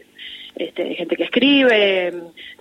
este, 0.56 0.94
gente 0.94 1.16
que 1.16 1.24
escribe, 1.24 2.12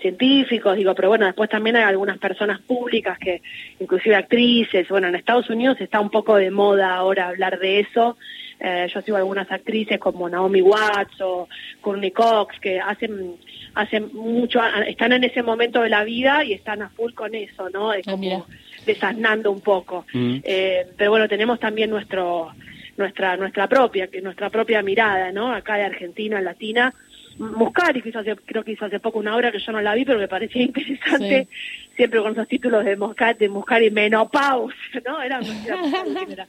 científicos, 0.01 0.77
digo, 0.77 0.95
pero 0.95 1.09
bueno, 1.09 1.25
después 1.25 1.49
también 1.49 1.75
hay 1.75 1.83
algunas 1.83 2.17
personas 2.17 2.59
públicas 2.61 3.19
que, 3.19 3.41
inclusive 3.79 4.15
actrices, 4.15 4.87
bueno, 4.89 5.07
en 5.07 5.15
Estados 5.15 5.49
Unidos 5.49 5.79
está 5.79 5.99
un 5.99 6.09
poco 6.09 6.37
de 6.37 6.49
moda 6.49 6.95
ahora 6.95 7.27
hablar 7.27 7.59
de 7.59 7.81
eso. 7.81 8.17
Eh, 8.59 8.87
yo 8.93 9.01
sigo 9.01 9.17
algunas 9.17 9.51
actrices 9.51 9.99
como 9.99 10.29
Naomi 10.29 10.61
Watts 10.61 11.19
o 11.21 11.49
Courtney 11.81 12.11
Cox 12.11 12.59
que 12.59 12.79
hacen 12.79 13.35
hacen 13.75 14.09
mucho, 14.13 14.61
están 14.87 15.13
en 15.13 15.23
ese 15.23 15.41
momento 15.41 15.81
de 15.81 15.89
la 15.89 16.03
vida 16.03 16.43
y 16.43 16.53
están 16.53 16.81
a 16.81 16.89
full 16.89 17.13
con 17.13 17.33
eso, 17.35 17.69
¿no? 17.69 17.91
De 17.91 18.01
ah, 18.05 18.11
como 18.11 18.45
desasnando 18.85 19.51
un 19.51 19.61
poco. 19.61 20.05
Mm. 20.13 20.37
Eh, 20.43 20.87
pero 20.97 21.11
bueno, 21.11 21.27
tenemos 21.27 21.59
también 21.59 21.89
nuestro 21.89 22.51
nuestra 22.95 23.37
nuestra 23.37 23.67
propia 23.67 24.07
que 24.07 24.21
nuestra 24.21 24.49
propia 24.49 24.81
mirada, 24.81 25.31
¿no? 25.31 25.51
Acá 25.51 25.75
de 25.75 25.83
Argentina, 25.83 26.41
latina, 26.41 26.93
Muscari, 27.37 28.01
que 28.01 28.17
hace, 28.17 28.35
creo 28.35 28.63
que 28.63 28.73
hizo 28.73 28.85
hace 28.85 28.99
poco 28.99 29.19
una 29.19 29.35
obra 29.35 29.51
que 29.51 29.59
yo 29.59 29.71
no 29.71 29.81
la 29.81 29.95
vi, 29.95 30.05
pero 30.05 30.19
me 30.19 30.27
parecía 30.27 30.61
interesante, 30.63 31.47
siempre 31.95 32.21
con 32.21 32.33
esos 32.33 32.47
títulos 32.47 32.85
de 32.85 32.95
Muscari, 32.95 33.37
de 33.39 33.49
Muscari 33.49 33.91
menopausia, 33.91 35.01
¿no? 35.05 35.21
Era, 35.21 35.39
era, 36.29 36.47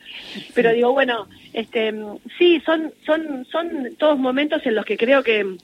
Pero 0.55 0.73
digo, 0.73 0.93
bueno, 0.93 1.27
este, 1.53 1.95
sí, 2.39 2.61
son, 2.65 2.93
son, 3.05 3.47
son 3.51 3.95
todos 3.97 4.19
momentos 4.19 4.65
en 4.67 4.75
los 4.75 4.85
que 4.85 4.97
creo 4.97 5.23
que, 5.23 5.57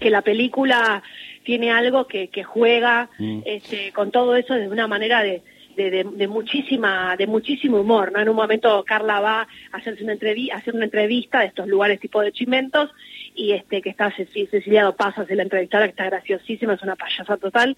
que 0.00 0.10
la 0.10 0.22
película 0.22 1.02
tiene 1.44 1.70
algo 1.70 2.06
que, 2.06 2.28
que 2.28 2.42
juega 2.42 3.08
mm. 3.18 3.40
este, 3.44 3.92
con 3.92 4.10
todo 4.10 4.36
eso 4.36 4.54
de 4.54 4.68
una 4.68 4.88
manera 4.88 5.22
de, 5.22 5.42
de, 5.76 6.26
muchísima 6.28 7.16
de 7.16 7.26
muchísimo 7.26 7.80
humor 7.80 8.10
no 8.12 8.20
en 8.20 8.28
un 8.28 8.36
momento 8.36 8.82
Carla 8.84 9.20
va 9.20 9.40
a 9.42 9.76
hacerse 9.76 10.02
una 10.02 10.14
entrevista 10.14 10.56
hacer 10.56 10.74
una 10.74 10.84
entrevista 10.84 11.40
de 11.40 11.46
estos 11.46 11.68
lugares 11.68 12.00
tipo 12.00 12.20
de 12.22 12.32
chimentos 12.32 12.90
y 13.34 13.52
este 13.52 13.82
que 13.82 13.90
está 13.90 14.10
Cecilia 14.10 14.90
Pasas 14.92 15.26
de 15.28 15.36
la 15.36 15.42
entrevistada 15.42 15.84
que 15.84 15.90
está 15.90 16.06
graciosísima 16.06 16.74
es 16.74 16.82
una 16.82 16.96
payasa 16.96 17.36
total 17.36 17.76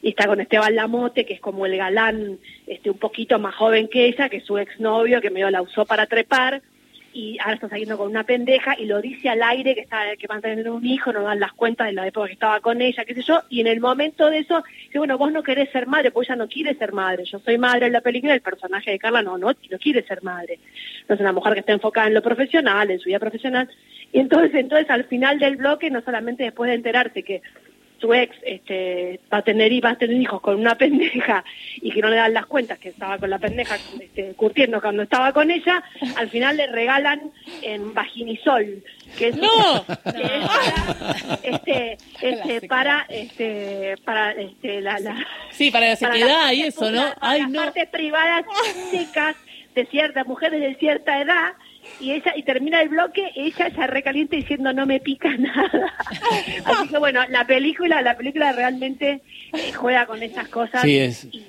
y 0.00 0.10
está 0.10 0.26
con 0.26 0.40
Esteban 0.40 0.74
Lamote 0.74 1.26
que 1.26 1.34
es 1.34 1.40
como 1.40 1.66
el 1.66 1.76
galán 1.76 2.38
este 2.66 2.90
un 2.90 2.98
poquito 2.98 3.38
más 3.38 3.54
joven 3.54 3.88
que 3.88 4.06
ella 4.06 4.28
que 4.28 4.38
es 4.38 4.44
su 4.44 4.56
exnovio 4.56 5.20
que 5.20 5.30
medio 5.30 5.50
la 5.50 5.62
usó 5.62 5.84
para 5.84 6.06
trepar 6.06 6.62
y 7.14 7.38
ahora 7.38 7.54
está 7.54 7.68
saliendo 7.68 7.96
con 7.96 8.08
una 8.08 8.24
pendeja 8.24 8.74
y 8.76 8.86
lo 8.86 9.00
dice 9.00 9.28
al 9.28 9.40
aire 9.40 9.76
que 9.76 9.82
está 9.82 10.16
que 10.18 10.26
van 10.26 10.38
a 10.38 10.42
tener 10.42 10.68
un 10.68 10.84
hijo, 10.84 11.12
no 11.12 11.22
dan 11.22 11.38
las 11.38 11.52
cuentas 11.52 11.86
de 11.86 11.92
la 11.92 12.08
época 12.08 12.26
que 12.26 12.32
estaba 12.32 12.60
con 12.60 12.82
ella, 12.82 13.04
qué 13.04 13.14
sé 13.14 13.22
yo, 13.22 13.40
y 13.48 13.60
en 13.60 13.68
el 13.68 13.80
momento 13.80 14.28
de 14.28 14.38
eso, 14.38 14.64
dice, 14.86 14.98
bueno, 14.98 15.16
vos 15.16 15.30
no 15.30 15.44
querés 15.44 15.70
ser 15.70 15.86
madre, 15.86 16.10
pues 16.10 16.28
ella 16.28 16.36
no 16.36 16.48
quiere 16.48 16.74
ser 16.74 16.92
madre, 16.92 17.24
yo 17.24 17.38
soy 17.38 17.56
madre 17.56 17.86
en 17.86 17.92
la 17.92 18.00
película, 18.00 18.34
el 18.34 18.40
personaje 18.40 18.90
de 18.90 18.98
Carla 18.98 19.22
no, 19.22 19.38
no, 19.38 19.52
no 19.52 19.78
quiere 19.78 20.02
ser 20.02 20.24
madre, 20.24 20.58
no 21.08 21.14
es 21.14 21.20
una 21.20 21.32
mujer 21.32 21.54
que 21.54 21.60
está 21.60 21.72
enfocada 21.72 22.08
en 22.08 22.14
lo 22.14 22.22
profesional, 22.22 22.90
en 22.90 22.98
su 22.98 23.08
vida 23.08 23.20
profesional, 23.20 23.70
y 24.12 24.18
entonces, 24.18 24.52
entonces 24.54 24.90
al 24.90 25.04
final 25.04 25.38
del 25.38 25.56
bloque, 25.56 25.90
no 25.90 26.02
solamente 26.02 26.42
después 26.42 26.68
de 26.68 26.74
enterarse 26.74 27.22
que 27.22 27.42
su 28.00 28.12
ex 28.12 28.36
este, 28.44 29.20
va 29.32 29.38
a 29.38 29.42
tener 29.42 29.72
y 29.72 29.80
va 29.80 29.90
a 29.90 29.96
tener 29.96 30.20
hijos 30.20 30.40
con 30.40 30.56
una 30.56 30.74
pendeja 30.78 31.44
y 31.76 31.90
que 31.90 32.00
no 32.00 32.08
le 32.08 32.16
dan 32.16 32.34
las 32.34 32.46
cuentas 32.46 32.78
que 32.78 32.90
estaba 32.90 33.18
con 33.18 33.30
la 33.30 33.38
pendeja 33.38 33.76
este, 34.00 34.34
curtiendo 34.34 34.80
cuando 34.80 35.02
estaba 35.02 35.32
con 35.32 35.50
ella, 35.50 35.82
al 36.16 36.28
final 36.30 36.56
le 36.56 36.66
regalan 36.66 37.30
en 37.62 37.94
vaginisol, 37.94 38.82
que 39.16 39.28
es, 39.28 39.36
no. 39.36 39.84
para, 40.04 41.38
este, 41.42 41.98
este, 42.20 42.68
para, 42.68 43.06
este, 43.08 43.96
para 44.04 44.32
este, 44.32 44.80
la, 44.80 44.98
la, 44.98 45.26
sí, 45.50 45.70
para 45.70 45.88
la 45.88 45.96
seguridad 45.96 46.52
y 46.52 46.62
eso, 46.62 46.90
¿no? 46.90 47.14
Para 47.20 47.38
las 47.38 47.50
partes 47.50 47.88
privadas 47.88 48.44
secas 48.90 49.36
de 49.74 49.86
ciertas 49.86 50.26
mujeres 50.26 50.60
de 50.60 50.74
cierta 50.76 51.20
edad 51.20 51.54
y 52.00 52.12
ella 52.12 52.32
y 52.36 52.42
termina 52.42 52.80
el 52.82 52.88
bloque 52.88 53.30
ella 53.34 53.68
ya 53.68 53.86
recaliente 53.86 54.36
diciendo 54.36 54.72
no 54.72 54.86
me 54.86 55.00
pica 55.00 55.36
nada 55.38 55.92
así 56.64 56.88
que 56.88 56.98
bueno 56.98 57.20
la 57.28 57.46
película 57.46 58.02
la 58.02 58.16
película 58.16 58.52
realmente 58.52 59.22
eh, 59.52 59.72
juega 59.72 60.06
con 60.06 60.22
esas 60.22 60.48
cosas 60.48 60.82
sí 60.82 60.98
es. 60.98 61.24
y, 61.24 61.44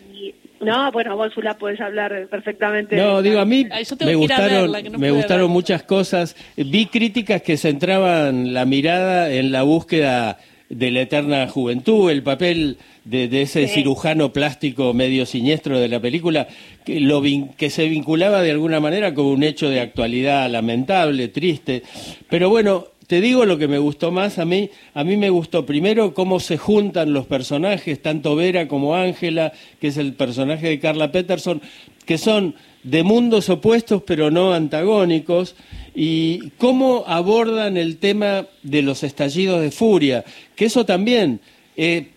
no 0.62 0.92
bueno 0.92 1.16
vos 1.18 1.32
la 1.38 1.58
puedes 1.58 1.80
hablar 1.82 2.28
perfectamente 2.30 2.96
no 2.96 3.22
digo 3.22 3.40
a 3.40 3.46
mí 3.46 3.68
me 4.04 4.16
gustaron 4.16 4.72
me 4.98 5.12
gustaron 5.12 5.52
muchas 5.52 5.84
cosas. 5.84 6.36
Vi 6.56 6.88
críticas 6.88 7.42
que 7.42 7.58
centraban 7.58 8.54
la 8.54 8.66
mirada 8.66 9.32
en 9.32 9.52
la 9.52 9.64
búsqueda 9.64 10.38
de 10.70 10.92
la 10.92 11.02
eterna 11.02 11.48
juventud, 11.48 12.10
el 12.10 12.24
papel 12.24 12.78
de, 13.04 13.42
ese 13.42 13.68
cirujano 13.68 14.34
plástico 14.34 14.94
medio 14.94 15.26
siniestro 15.26 15.80
de 15.80 15.88
la 15.88 16.00
película, 16.00 16.48
que, 16.84 17.00
lo 17.00 17.22
que 17.22 17.70
se 17.70 17.88
vinculaba 17.88 18.42
de 18.42 18.52
alguna 18.52 18.80
manera 18.80 19.14
con 19.14 19.26
un 19.26 19.44
hecho 19.44 19.70
de 19.70 19.80
actualidad 19.80 20.50
lamentable, 20.50 21.28
triste. 21.28 21.84
Pero 22.30 22.50
bueno, 22.50 22.88
te 23.08 23.22
digo 23.22 23.46
lo 23.46 23.58
que 23.58 23.68
me 23.68 23.78
gustó 23.78 24.12
más 24.12 24.40
a 24.40 24.46
mí. 24.46 24.70
A 24.96 25.04
mí 25.04 25.18
me 25.18 25.30
gustó 25.30 25.66
primero 25.66 26.14
cómo 26.14 26.40
se 26.40 26.58
juntan 26.58 27.14
los 27.14 27.28
personajes, 27.28 28.02
tanto 28.02 28.36
Vera 28.36 28.68
como 28.68 28.96
Ángela, 28.96 29.54
que 29.80 29.88
es 29.88 29.98
el 29.98 30.14
personaje 30.14 30.68
de 30.68 30.80
Carla 30.80 31.12
Peterson, 31.12 31.62
que 32.06 32.18
son 32.18 32.56
de 32.84 33.04
mundos 33.04 33.50
opuestos 33.50 34.04
pero 34.06 34.30
no 34.30 34.54
antagónicos 34.54 35.56
y 35.96 36.52
cómo 36.58 37.06
abordan 37.08 37.78
el 37.78 37.98
tema 37.98 38.46
de 38.64 38.82
los 38.82 39.04
estallidos 39.04 39.62
de 39.62 39.72
furia, 39.72 40.26
que 40.56 40.66
eso 40.66 40.86
también 40.86 41.40
eh, 41.78 42.10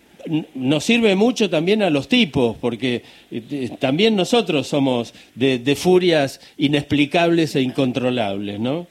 nos 0.53 0.83
sirve 0.83 1.15
mucho 1.15 1.49
también 1.49 1.81
a 1.81 1.89
los 1.89 2.09
tipos, 2.09 2.57
porque 2.57 3.03
eh, 3.31 3.69
también 3.79 4.17
nosotros 4.17 4.67
somos 4.67 5.13
de, 5.33 5.59
de, 5.59 5.75
furias 5.77 6.41
inexplicables 6.57 7.55
e 7.55 7.61
incontrolables, 7.61 8.59
¿no? 8.59 8.87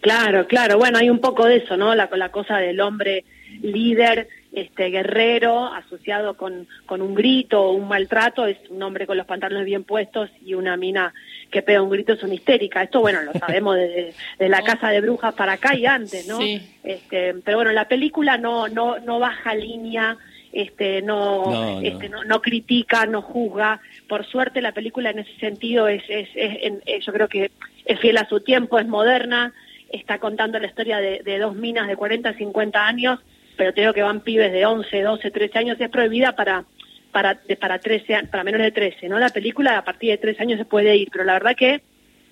Claro, 0.00 0.46
claro, 0.46 0.78
bueno, 0.78 0.98
hay 0.98 1.08
un 1.08 1.18
poco 1.18 1.46
de 1.46 1.56
eso, 1.56 1.76
¿no? 1.76 1.94
La, 1.94 2.08
la 2.14 2.30
cosa 2.30 2.58
del 2.58 2.80
hombre 2.80 3.24
líder 3.62 4.28
este 4.52 4.90
guerrero 4.90 5.66
asociado 5.66 6.34
con, 6.34 6.66
con 6.86 7.02
un 7.02 7.14
grito 7.14 7.62
o 7.62 7.72
un 7.72 7.86
maltrato 7.86 8.46
es 8.46 8.58
un 8.68 8.82
hombre 8.82 9.06
con 9.06 9.16
los 9.16 9.26
pantalones 9.26 9.64
bien 9.64 9.84
puestos 9.84 10.28
y 10.44 10.54
una 10.54 10.76
mina 10.76 11.14
que 11.50 11.62
pega 11.62 11.82
un 11.82 11.90
grito 11.90 12.14
es 12.14 12.22
una 12.22 12.34
histérica. 12.34 12.82
Esto, 12.82 13.00
bueno, 13.00 13.22
lo 13.22 13.32
sabemos 13.32 13.76
de, 13.76 14.14
la 14.38 14.62
casa 14.64 14.88
de 14.88 15.00
brujas 15.00 15.34
para 15.34 15.52
acá 15.52 15.74
y 15.74 15.86
antes, 15.86 16.26
¿no? 16.26 16.40
Este, 16.82 17.34
pero 17.44 17.58
bueno, 17.58 17.72
la 17.72 17.86
película 17.86 18.38
no, 18.38 18.68
no, 18.68 18.98
no 18.98 19.18
baja 19.20 19.54
línea, 19.54 20.16
este, 20.52 21.00
no, 21.02 21.44
no, 21.50 21.80
este, 21.80 22.08
no. 22.08 22.24
no, 22.24 22.42
critica, 22.42 23.06
no 23.06 23.22
juzga. 23.22 23.80
Por 24.08 24.26
suerte 24.26 24.60
la 24.60 24.72
película 24.72 25.10
en 25.10 25.20
ese 25.20 25.36
sentido 25.38 25.86
es, 25.86 26.02
es, 26.08 26.28
es, 26.34 27.04
yo 27.04 27.12
creo 27.12 27.28
que 27.28 27.52
es 27.84 28.00
fiel 28.00 28.16
a 28.16 28.28
su 28.28 28.40
tiempo, 28.40 28.80
es 28.80 28.86
moderna, 28.86 29.52
está 29.92 30.18
contando 30.18 30.58
la 30.58 30.66
historia 30.66 30.98
de, 30.98 31.22
de 31.24 31.38
dos 31.38 31.54
minas 31.54 31.86
de 31.86 31.96
40, 31.96 32.34
50 32.34 32.86
años 32.86 33.20
pero 33.60 33.74
te 33.74 33.82
digo 33.82 33.92
que 33.92 34.02
van 34.02 34.22
pibes 34.22 34.52
de 34.52 34.64
11, 34.64 35.02
12, 35.02 35.30
13 35.30 35.58
años, 35.58 35.78
es 35.78 35.90
prohibida 35.90 36.34
para 36.34 36.64
para 37.12 37.38
para 37.60 37.78
13 37.78 38.28
para 38.30 38.42
menores 38.42 38.68
de 38.68 38.72
13, 38.72 39.06
¿no? 39.10 39.18
La 39.18 39.28
película 39.28 39.76
a 39.76 39.84
partir 39.84 40.12
de 40.12 40.16
3 40.16 40.40
años 40.40 40.58
se 40.58 40.64
puede 40.64 40.96
ir, 40.96 41.10
pero 41.12 41.24
la 41.24 41.34
verdad 41.34 41.54
que 41.54 41.82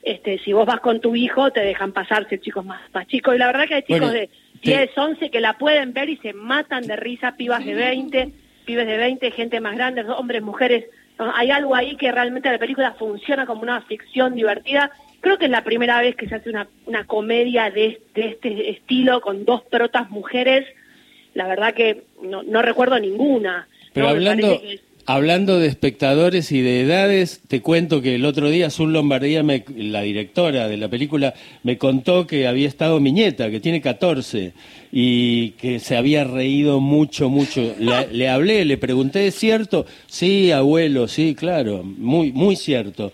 este 0.02 0.38
si 0.38 0.54
vos 0.54 0.64
vas 0.64 0.80
con 0.80 1.02
tu 1.02 1.14
hijo 1.14 1.50
te 1.50 1.60
dejan 1.60 1.92
pasarse 1.92 2.40
chicos 2.40 2.64
más 2.64 2.80
más 2.94 3.06
chicos 3.08 3.34
y 3.34 3.38
la 3.38 3.48
verdad 3.48 3.68
que 3.68 3.74
hay 3.74 3.82
chicos 3.82 4.10
de 4.10 4.30
10, 4.62 4.96
11 4.96 5.28
que 5.28 5.40
la 5.42 5.58
pueden 5.58 5.92
ver 5.92 6.08
y 6.08 6.16
se 6.16 6.32
matan 6.32 6.86
de 6.86 6.96
risa, 6.96 7.36
pibas 7.36 7.62
de 7.62 7.74
20, 7.74 8.30
pibes 8.64 8.86
de 8.86 8.96
20, 8.96 9.30
gente 9.32 9.60
más 9.60 9.76
grande, 9.76 10.06
hombres, 10.08 10.40
mujeres. 10.40 10.86
Hay 11.18 11.50
algo 11.50 11.74
ahí 11.74 11.94
que 11.96 12.10
realmente 12.10 12.50
la 12.50 12.58
película 12.58 12.94
funciona 12.94 13.44
como 13.44 13.60
una 13.60 13.82
ficción 13.82 14.34
divertida. 14.34 14.92
Creo 15.20 15.36
que 15.36 15.44
es 15.44 15.50
la 15.50 15.62
primera 15.62 16.00
vez 16.00 16.16
que 16.16 16.26
se 16.26 16.36
hace 16.36 16.48
una, 16.48 16.68
una 16.86 17.04
comedia 17.04 17.70
de, 17.70 18.00
de 18.14 18.28
este 18.28 18.70
estilo 18.70 19.20
con 19.20 19.44
dos 19.44 19.60
protas 19.64 20.08
mujeres 20.08 20.64
la 21.38 21.46
verdad 21.46 21.72
que 21.72 22.02
no, 22.20 22.42
no 22.42 22.62
recuerdo 22.62 22.98
ninguna. 22.98 23.68
Pero 23.92 24.08
hablando, 24.08 24.60
hablando 25.06 25.60
de 25.60 25.68
espectadores 25.68 26.50
y 26.50 26.62
de 26.62 26.80
edades, 26.80 27.42
te 27.46 27.62
cuento 27.62 28.02
que 28.02 28.16
el 28.16 28.24
otro 28.24 28.50
día 28.50 28.66
Azul 28.66 28.92
Lombardía, 28.92 29.44
la 29.76 30.02
directora 30.02 30.66
de 30.66 30.76
la 30.76 30.88
película, 30.88 31.34
me 31.62 31.78
contó 31.78 32.26
que 32.26 32.48
había 32.48 32.66
estado 32.66 32.98
mi 32.98 33.12
nieta, 33.12 33.52
que 33.52 33.60
tiene 33.60 33.80
14, 33.80 34.52
y 34.90 35.50
que 35.50 35.80
se 35.80 35.96
había 35.96 36.24
reído 36.24 36.80
mucho, 36.80 37.28
mucho. 37.28 37.74
Le, 37.78 38.28
hablé, 38.28 38.64
le 38.64 38.78
pregunté, 38.78 39.26
¿es 39.26 39.34
cierto? 39.34 39.86
Sí, 40.06 40.50
abuelo, 40.50 41.08
sí, 41.08 41.34
claro, 41.34 41.82
muy, 41.82 42.32
muy 42.32 42.56
cierto. 42.56 43.12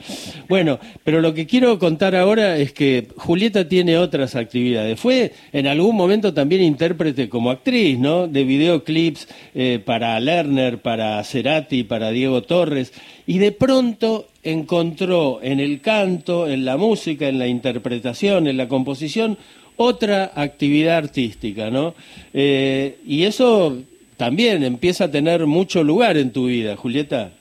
Bueno, 0.48 0.78
pero 1.02 1.20
lo 1.20 1.34
que 1.34 1.46
quiero 1.46 1.78
contar 1.78 2.14
ahora 2.14 2.56
es 2.56 2.72
que 2.72 3.08
Julieta 3.16 3.68
tiene 3.68 3.98
otras 3.98 4.36
actividades. 4.36 4.98
Fue 5.00 5.32
en 5.52 5.66
algún 5.66 5.96
momento 5.96 6.32
también 6.32 6.62
intérprete 6.62 7.28
como 7.28 7.50
actriz, 7.50 7.98
¿no? 7.98 8.28
De 8.28 8.44
videoclips 8.44 9.28
eh, 9.54 9.80
para 9.84 10.18
Lerner, 10.20 10.78
para 10.78 11.22
Cerati, 11.24 11.84
para 11.84 12.10
Diego 12.10 12.42
Torres, 12.42 12.92
y 13.26 13.38
de 13.38 13.52
pronto 13.52 14.28
encontró 14.42 15.40
en 15.42 15.58
el 15.58 15.80
canto, 15.80 16.46
en 16.46 16.64
la 16.64 16.76
música, 16.76 17.28
en 17.28 17.38
la 17.38 17.46
interpretación, 17.46 18.46
en 18.46 18.58
la 18.58 18.68
composición, 18.68 19.38
otra 19.76 20.32
actividad 20.34 20.98
artística, 20.98 21.70
¿no? 21.70 21.94
Eh, 22.32 22.98
y 23.06 23.24
eso 23.24 23.82
también 24.16 24.62
empieza 24.62 25.04
a 25.04 25.10
tener 25.10 25.46
mucho 25.46 25.82
lugar 25.82 26.16
en 26.16 26.32
tu 26.32 26.46
vida, 26.46 26.76
Julieta. 26.76 27.32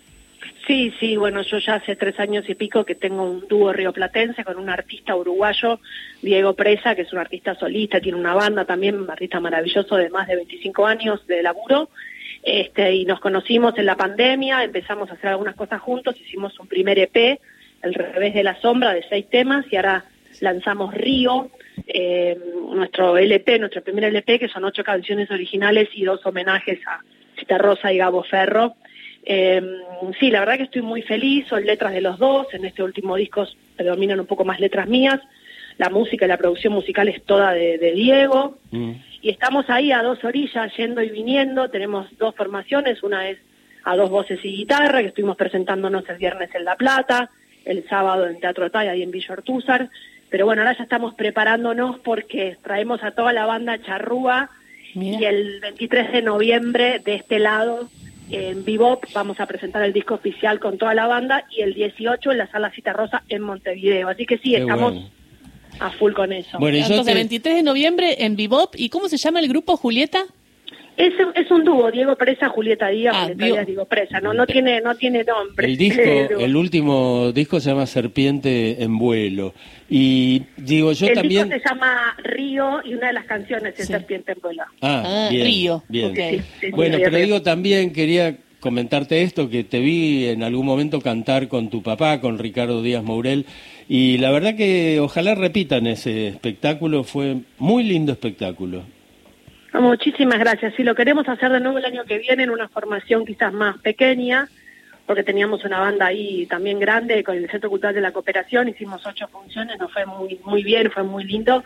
Sí, 0.66 0.94
sí, 1.00 1.18
bueno, 1.18 1.42
yo 1.42 1.58
ya 1.58 1.75
hace 1.75 1.98
tres 1.98 2.18
años 2.20 2.46
y 2.48 2.56
pico 2.56 2.86
que 2.86 2.96
tengo 2.96 3.30
un 3.30 3.48
dúo 3.50 3.74
rioplatense 3.74 4.46
con 4.46 4.58
un 4.58 4.70
artista 4.70 5.13
uruguayo, 5.13 5.82
Diego 6.22 6.54
Presa, 6.54 6.96
que 6.96 7.02
es 7.02 7.12
un 7.12 7.20
artista 7.20 7.54
solista, 7.56 8.00
tiene 8.00 8.18
una 8.18 8.34
banda 8.34 8.63
también, 8.63 8.98
un 8.98 9.10
artista 9.10 9.42
maravilloso 9.42 9.98
de 9.98 10.10
más 10.10 10.28
de 10.28 10.38
25 10.38 10.86
años 10.86 11.28
de 11.28 11.44
laburo, 11.44 11.90
este, 12.44 12.94
y 12.96 13.06
nos 13.06 13.20
conocimos 13.20 13.78
en 13.78 13.86
la 13.86 13.98
pandemia, 13.98 14.63
empezamos 14.63 15.10
a 15.10 15.16
hacer 15.16 15.32
algunas 15.32 15.56
cosas 15.56 15.82
juntos, 15.82 16.20
hicimos 16.20 16.58
un 16.60 16.68
primer 16.68 16.98
EP, 16.98 17.40
El 17.82 17.94
revés 17.94 18.34
de 18.34 18.44
la 18.44 18.60
sombra, 18.62 18.94
de 18.94 19.04
seis 19.10 19.30
temas, 19.30 19.66
y 19.70 19.75
ahora 19.75 20.06
lanzamos 20.42 20.94
Río, 20.94 21.50
eh, 21.88 22.38
nuestro 22.74 23.18
LP, 23.18 23.60
nuestro 23.60 23.84
primer 23.84 24.06
LP, 24.06 24.40
que 24.40 24.48
son 24.48 24.63
ocho 24.66 24.84
canciones 24.84 25.30
originales 25.32 25.90
y 25.94 26.04
dos 26.04 26.25
homenajes 26.25 26.80
a 26.88 27.02
Cita 27.38 27.58
Rosa 27.58 27.92
y 27.92 27.98
Gabo 27.98 28.24
Ferro. 28.24 28.75
Eh, 29.25 29.62
sí, 30.20 30.30
la 30.32 30.42
verdad 30.42 30.58
que 30.58 30.63
estoy 30.63 30.82
muy 30.82 31.02
feliz, 31.02 31.48
son 31.48 31.66
letras 31.66 31.94
de 31.94 32.02
los 32.02 32.20
dos, 32.20 32.48
en 32.54 32.66
este 32.66 32.84
último 32.84 33.16
disco 33.16 33.48
predominan 33.75 34.20
un 34.20 34.25
poco 34.25 34.44
más 34.44 34.60
letras 34.60 34.88
mías, 34.88 35.20
la 35.78 35.90
música 35.90 36.25
y 36.25 36.28
la 36.28 36.38
producción 36.38 36.74
musical 36.74 37.08
es 37.08 37.24
toda 37.24 37.54
de, 37.54 37.92
Diego, 37.96 38.58
mm. 38.72 38.92
y 39.22 39.30
estamos 39.30 39.70
ahí 39.70 39.92
a 39.92 40.04
dos 40.04 40.24
orillas, 40.24 40.75
yendo 40.75 41.02
y 41.02 41.10
viniendo, 41.10 41.70
tenemos 41.70 42.08
dos 42.18 42.36
formaciones, 42.36 43.02
una 43.02 43.30
es 43.30 43.38
a 43.86 43.96
dos 43.96 44.10
voces 44.10 44.40
y 44.44 44.56
guitarra, 44.56 45.02
que 45.02 45.08
estuvimos 45.08 45.38
presentándonos 45.38 46.08
el 46.10 46.18
viernes 46.18 46.54
en 46.54 46.66
La 46.66 46.75
Plata, 46.75 47.30
el 47.66 47.88
sábado 47.88 48.28
en 48.28 48.40
Teatro 48.40 48.70
Talla 48.70 48.96
y 48.96 49.04
en 49.04 49.12
Villa 49.12 49.34
Ortúzar, 49.34 49.90
pero 50.34 50.48
bueno, 50.48 50.63
ahora 50.63 50.75
ya 50.75 50.82
estamos 50.82 51.13
preparándonos 51.13 52.00
porque 52.00 52.58
traemos 52.63 53.04
a 53.04 53.12
toda 53.12 53.34
la 53.34 53.46
banda 53.46 53.80
charrúa 53.84 54.50
y 54.96 55.24
el 55.25 55.60
23 55.60 56.12
de 56.12 56.22
noviembre 56.24 56.98
de 57.06 57.13
este 57.13 57.38
lado 57.38 57.88
en 58.32 58.66
Bebop 58.66 59.04
vamos 59.13 59.40
a 59.40 59.46
presentar 59.46 59.84
el 59.84 59.94
disco 59.94 60.16
oficial 60.16 60.60
con 60.60 60.80
toda 60.80 60.96
la 60.96 61.06
banda 61.06 61.46
y 61.56 61.62
el 61.62 61.75
18 61.75 62.32
en 62.32 62.38
la 62.40 62.48
Sala 62.50 62.72
Cita 62.72 62.94
Rosa 62.94 63.22
en 63.30 63.44
Montevideo. 63.44 64.10
Así 64.10 64.25
que 64.25 64.40
sí, 64.40 64.54
Qué 64.56 64.62
estamos 64.62 64.94
bueno. 64.94 65.10
a 65.80 65.92
full 65.92 66.13
con 66.13 66.34
eso. 66.34 66.58
Bueno, 66.58 66.78
Entonces, 66.80 67.06
te- 67.06 67.13
23 67.13 67.56
de 67.58 67.62
noviembre 67.62 68.25
en 68.25 68.36
Bebop. 68.36 68.74
¿Y 68.75 68.90
cómo 68.90 69.10
se 69.10 69.18
llama 69.18 69.40
el 69.40 69.48
grupo, 69.48 69.78
Julieta? 69.78 70.24
Es, 70.96 71.14
es 71.36 71.50
un 71.50 71.64
dúo, 71.64 71.90
Diego 71.92 72.16
Presa, 72.16 72.50
Julieta 72.50 72.88
Díaz, 72.90 73.16
Ah, 73.18 73.22
Julieta 73.24 73.44
Diego. 73.44 73.56
Díaz, 73.56 73.68
Diego 73.68 73.86
Presa. 73.86 74.20
No, 74.22 74.34
no 74.34 74.46
tiene, 74.46 74.80
no 74.82 74.96
tiene 74.96 75.24
nombre. 75.24 75.66
El 75.68 75.76
disco, 75.78 76.02
Pero- 76.06 76.40
el 76.40 76.56
último 76.56 77.32
disco 77.32 77.60
se 77.60 77.70
llama 77.72 77.88
Serpiente 77.88 78.84
en 78.84 78.98
vuelo. 79.00 79.54
Y 79.90 80.44
digo, 80.58 80.92
yo 80.92 81.08
el 81.08 81.14
también... 81.16 81.50
disco 81.50 81.62
se 81.64 81.70
llama 81.74 82.16
Río 82.24 82.82
y 82.86 82.94
una 82.94 83.08
de 83.08 83.14
las 83.14 83.26
canciones 83.26 83.74
es 83.80 83.88
Sí. 83.88 83.94
Serpiente 83.94 84.34
en 84.34 84.38
vuelo. 84.42 84.64
Ah, 84.82 85.04
Ah, 85.06 85.28
bien, 85.32 85.46
Río, 85.48 85.84
bien. 85.90 86.12
ok. 86.12 86.18
Sí, 86.18 86.42
sí, 86.62 86.72
bueno, 86.72 86.98
pero 87.04 87.18
digo 87.18 87.42
también 87.42 87.92
quería 87.92 88.38
comentarte 88.60 89.24
esto 89.24 89.50
que 89.50 89.64
te 89.64 89.80
vi 89.80 90.28
en 90.28 90.42
algún 90.44 90.66
momento 90.66 91.02
cantar 91.02 91.48
con 91.50 91.70
tu 91.70 91.82
papá, 91.84 92.22
con 92.22 92.38
Ricardo 92.40 92.82
Díaz 92.82 93.04
Mourel, 93.04 93.46
y 93.90 94.18
la 94.20 94.32
verdad 94.32 94.56
que 94.56 95.00
ojalá 95.02 95.36
repitan 95.36 95.86
ese 95.88 96.28
espectáculo, 96.30 97.04
fue 97.04 97.38
muy 97.58 97.84
lindo 97.84 98.12
espectáculo. 98.14 98.84
Muchísimas 99.74 100.39
gracias. 100.39 100.74
Sí, 100.75 100.84
lo 100.84 100.94
queremos 100.94 101.27
hacer 101.27 101.51
de 101.51 101.60
nuevo 101.60 101.80
el 101.80 101.86
año 101.86 102.06
que 102.06 102.20
viene 102.20 102.44
en 102.44 102.51
una 102.51 102.68
formación 102.68 103.25
quizás 103.25 103.51
más 103.51 103.77
pequeña, 103.80 104.48
porque 105.08 105.24
teníamos 105.24 105.63
una 105.65 105.80
banda 105.80 106.06
ahí 106.06 106.46
también 106.46 106.80
grande 106.80 107.24
con 107.24 107.36
el 107.36 107.50
Centro 107.50 107.70
Cultural 107.70 107.96
de 107.96 108.01
la 108.01 108.12
Cooperación, 108.12 108.70
hicimos 108.70 109.06
ocho 109.06 109.27
funciones, 109.27 109.80
nos 109.80 109.92
fue 109.92 110.06
muy, 110.06 110.39
muy 110.46 110.63
bien, 110.63 110.92
fue 110.92 111.03
muy 111.03 111.24
lindo. 111.24 111.63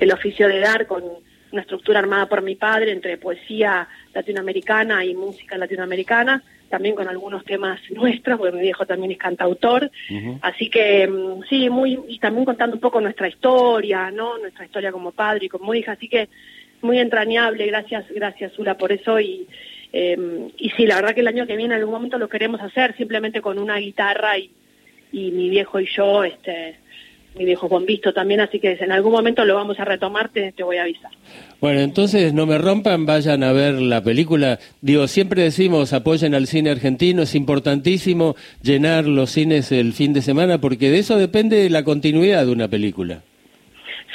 El 0.00 0.12
oficio 0.12 0.48
de 0.48 0.58
dar 0.58 0.86
con 0.86 1.04
una 1.52 1.62
estructura 1.62 2.00
armada 2.00 2.26
por 2.26 2.42
mi 2.42 2.56
padre 2.56 2.90
entre 2.90 3.16
poesía 3.16 3.86
latinoamericana 4.12 5.04
y 5.04 5.14
música 5.14 5.56
latinoamericana, 5.56 6.42
también 6.68 6.96
con 6.96 7.06
algunos 7.06 7.44
temas 7.44 7.80
nuestros, 7.90 8.36
porque 8.36 8.56
mi 8.56 8.62
viejo 8.62 8.84
también 8.84 9.12
es 9.12 9.18
cantautor. 9.18 9.88
Así 10.42 10.68
que 10.68 11.06
mm, 11.06 11.44
sí, 11.48 11.70
muy 11.70 12.00
y 12.08 12.18
también 12.18 12.44
contando 12.44 12.74
un 12.74 12.80
poco 12.80 13.00
nuestra 13.00 13.28
historia, 13.28 14.10
¿no? 14.10 14.38
Nuestra 14.38 14.64
historia 14.64 14.90
como 14.90 15.12
padre 15.12 15.46
y 15.46 15.48
como 15.48 15.72
hija, 15.72 15.92
así 15.92 16.08
que 16.08 16.28
muy 16.82 16.98
entrañable, 16.98 17.66
gracias, 17.66 18.04
gracias 18.10 18.58
Ula 18.58 18.76
por 18.76 18.92
eso 18.92 19.20
y 19.20 19.46
eh, 19.96 20.50
y 20.58 20.70
sí, 20.70 20.86
la 20.86 20.96
verdad 20.96 21.14
que 21.14 21.20
el 21.20 21.28
año 21.28 21.46
que 21.46 21.56
viene 21.56 21.72
en 21.72 21.78
algún 21.78 21.94
momento 21.94 22.18
lo 22.18 22.28
queremos 22.28 22.60
hacer 22.60 22.96
simplemente 22.96 23.40
con 23.40 23.60
una 23.60 23.76
guitarra 23.76 24.36
y, 24.36 24.50
y 25.12 25.30
mi 25.30 25.48
viejo 25.48 25.78
y 25.78 25.86
yo, 25.86 26.24
este, 26.24 26.74
mi 27.38 27.44
viejo 27.44 27.68
Juan 27.68 27.86
Visto 27.86 28.12
también, 28.12 28.40
así 28.40 28.58
que 28.58 28.72
en 28.72 28.90
algún 28.90 29.12
momento 29.12 29.44
lo 29.44 29.54
vamos 29.54 29.78
a 29.78 29.84
retomar, 29.84 30.30
te, 30.30 30.50
te 30.50 30.64
voy 30.64 30.78
a 30.78 30.82
avisar. 30.82 31.12
Bueno, 31.60 31.78
entonces 31.78 32.34
no 32.34 32.44
me 32.44 32.58
rompan, 32.58 33.06
vayan 33.06 33.44
a 33.44 33.52
ver 33.52 33.74
la 33.74 34.02
película. 34.02 34.58
Digo, 34.80 35.06
siempre 35.06 35.44
decimos 35.44 35.92
apoyen 35.92 36.34
al 36.34 36.48
cine 36.48 36.70
argentino, 36.70 37.22
es 37.22 37.36
importantísimo 37.36 38.34
llenar 38.62 39.06
los 39.06 39.30
cines 39.30 39.70
el 39.70 39.92
fin 39.92 40.12
de 40.12 40.22
semana 40.22 40.60
porque 40.60 40.90
de 40.90 40.98
eso 40.98 41.16
depende 41.18 41.70
la 41.70 41.84
continuidad 41.84 42.44
de 42.46 42.50
una 42.50 42.66
película. 42.66 43.22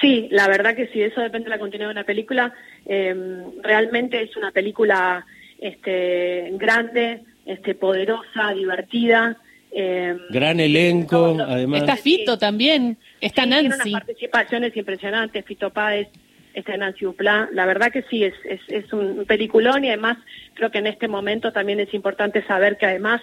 Sí, 0.02 0.28
la 0.32 0.48
verdad 0.48 0.76
que 0.76 0.88
sí, 0.88 1.02
eso 1.02 1.22
depende 1.22 1.46
de 1.46 1.50
la 1.56 1.60
continuidad 1.60 1.90
de 1.90 1.94
una 1.94 2.04
película. 2.06 2.54
Eh, 2.86 3.16
realmente 3.62 4.22
es 4.22 4.36
una 4.38 4.52
película 4.52 5.26
este, 5.60 6.50
grande, 6.54 7.22
este, 7.46 7.76
poderosa, 7.76 8.54
divertida. 8.56 9.38
eh, 9.72 10.18
Gran 10.30 10.60
elenco, 10.60 11.34
no, 11.38 11.46
no, 11.46 11.54
además. 11.54 11.82
Está 11.82 11.96
Fito 11.98 12.38
también. 12.38 12.98
Está 13.20 13.44
sí, 13.44 13.50
Tiene 13.50 13.70
Nancy. 13.70 13.90
unas 13.90 14.02
participaciones 14.04 14.78
impresionantes, 14.78 15.46
Fito 15.46 15.70
Páez, 15.72 16.08
está 16.54 16.78
Nancy 16.78 17.06
Duplá. 17.06 17.50
La 17.52 17.66
verdad 17.66 17.92
que 17.92 18.04
sí, 18.04 18.24
es, 18.24 18.34
es, 18.46 18.62
es 18.70 18.92
un 18.94 19.26
peliculón 19.26 19.84
y 19.84 19.90
además 19.90 20.18
creo 20.54 20.72
que 20.72 20.78
en 20.80 20.88
este 20.88 21.08
momento 21.10 21.52
también 21.52 21.80
es 21.82 21.94
importante 21.94 22.42
saber 22.48 22.78
que 22.78 22.86
además 22.86 23.22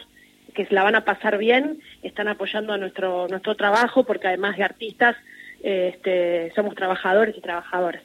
que 0.55 0.65
se 0.67 0.75
la 0.75 0.83
van 0.85 0.95
a 0.95 1.05
pasar 1.05 1.37
bien, 1.37 1.81
están 2.03 2.29
apoyando 2.29 2.73
a 2.73 2.79
nuestro, 2.79 3.29
nuestro 3.29 3.57
trabajo 3.57 4.05
porque 4.05 4.29
además 4.29 4.57
de 4.57 4.63
artistas 4.65 5.15
este, 5.63 6.53
somos 6.55 6.75
trabajadores 6.75 7.37
y 7.37 7.41
trabajadoras. 7.41 8.03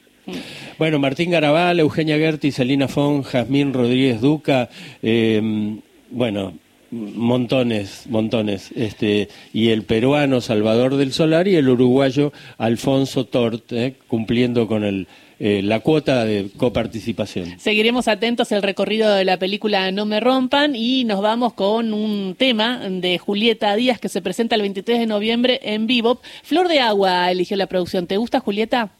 Bueno, 0.78 0.98
Martín 0.98 1.30
Garabal, 1.30 1.80
Eugenia 1.80 2.16
Gerti, 2.16 2.52
Celina 2.52 2.88
Fon, 2.88 3.22
Jazmín 3.22 3.72
Rodríguez 3.72 4.20
Duca, 4.20 4.68
eh, 5.02 5.80
bueno, 6.10 6.54
montones, 6.92 8.06
montones, 8.08 8.70
este, 8.76 9.28
y 9.52 9.70
el 9.70 9.82
peruano 9.82 10.40
Salvador 10.40 10.96
del 10.96 11.12
Solar 11.12 11.48
y 11.48 11.56
el 11.56 11.68
uruguayo 11.68 12.32
Alfonso 12.58 13.24
Tort, 13.24 13.72
eh, 13.72 13.94
cumpliendo 14.06 14.68
con 14.68 14.84
el, 14.84 15.08
eh, 15.44 15.60
la 15.60 15.80
cuota 15.80 16.24
de 16.24 16.50
coparticipación. 16.56 17.58
Seguiremos 17.58 18.06
atentos 18.06 18.52
el 18.52 18.62
recorrido 18.62 19.12
de 19.12 19.24
la 19.24 19.38
película 19.38 19.90
No 19.90 20.06
me 20.06 20.20
rompan 20.20 20.76
y 20.76 21.02
nos 21.02 21.20
vamos 21.20 21.52
con 21.54 21.92
un 21.92 22.36
tema 22.38 22.78
de 22.88 23.18
Julieta 23.18 23.74
Díaz 23.74 23.98
que 23.98 24.08
se 24.08 24.22
presenta 24.22 24.54
el 24.54 24.62
23 24.62 25.00
de 25.00 25.06
noviembre 25.06 25.58
en 25.64 25.88
vivo. 25.88 26.20
Flor 26.44 26.68
de 26.68 26.78
Agua 26.78 27.28
eligió 27.32 27.56
la 27.56 27.66
producción. 27.66 28.06
¿Te 28.06 28.18
gusta, 28.18 28.38
Julieta? 28.38 28.90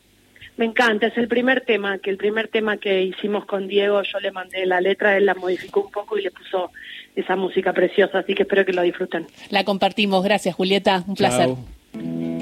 Me 0.56 0.64
encanta, 0.64 1.06
es 1.06 1.16
el 1.16 1.28
primer 1.28 1.60
tema, 1.60 1.98
que 1.98 2.10
el 2.10 2.16
primer 2.16 2.48
tema 2.48 2.76
que 2.76 3.04
hicimos 3.04 3.44
con 3.46 3.68
Diego, 3.68 4.02
yo 4.02 4.18
le 4.18 4.32
mandé 4.32 4.66
la 4.66 4.80
letra, 4.80 5.16
él 5.16 5.26
la 5.26 5.34
modificó 5.34 5.82
un 5.82 5.92
poco 5.92 6.18
y 6.18 6.22
le 6.22 6.32
puso 6.32 6.72
esa 7.14 7.36
música 7.36 7.72
preciosa, 7.72 8.18
así 8.18 8.34
que 8.34 8.42
espero 8.42 8.64
que 8.64 8.72
lo 8.72 8.82
disfruten. 8.82 9.28
La 9.50 9.62
compartimos. 9.62 10.24
Gracias, 10.24 10.56
Julieta. 10.56 11.04
Un 11.06 11.14
placer. 11.14 11.50
Chao. 11.50 12.32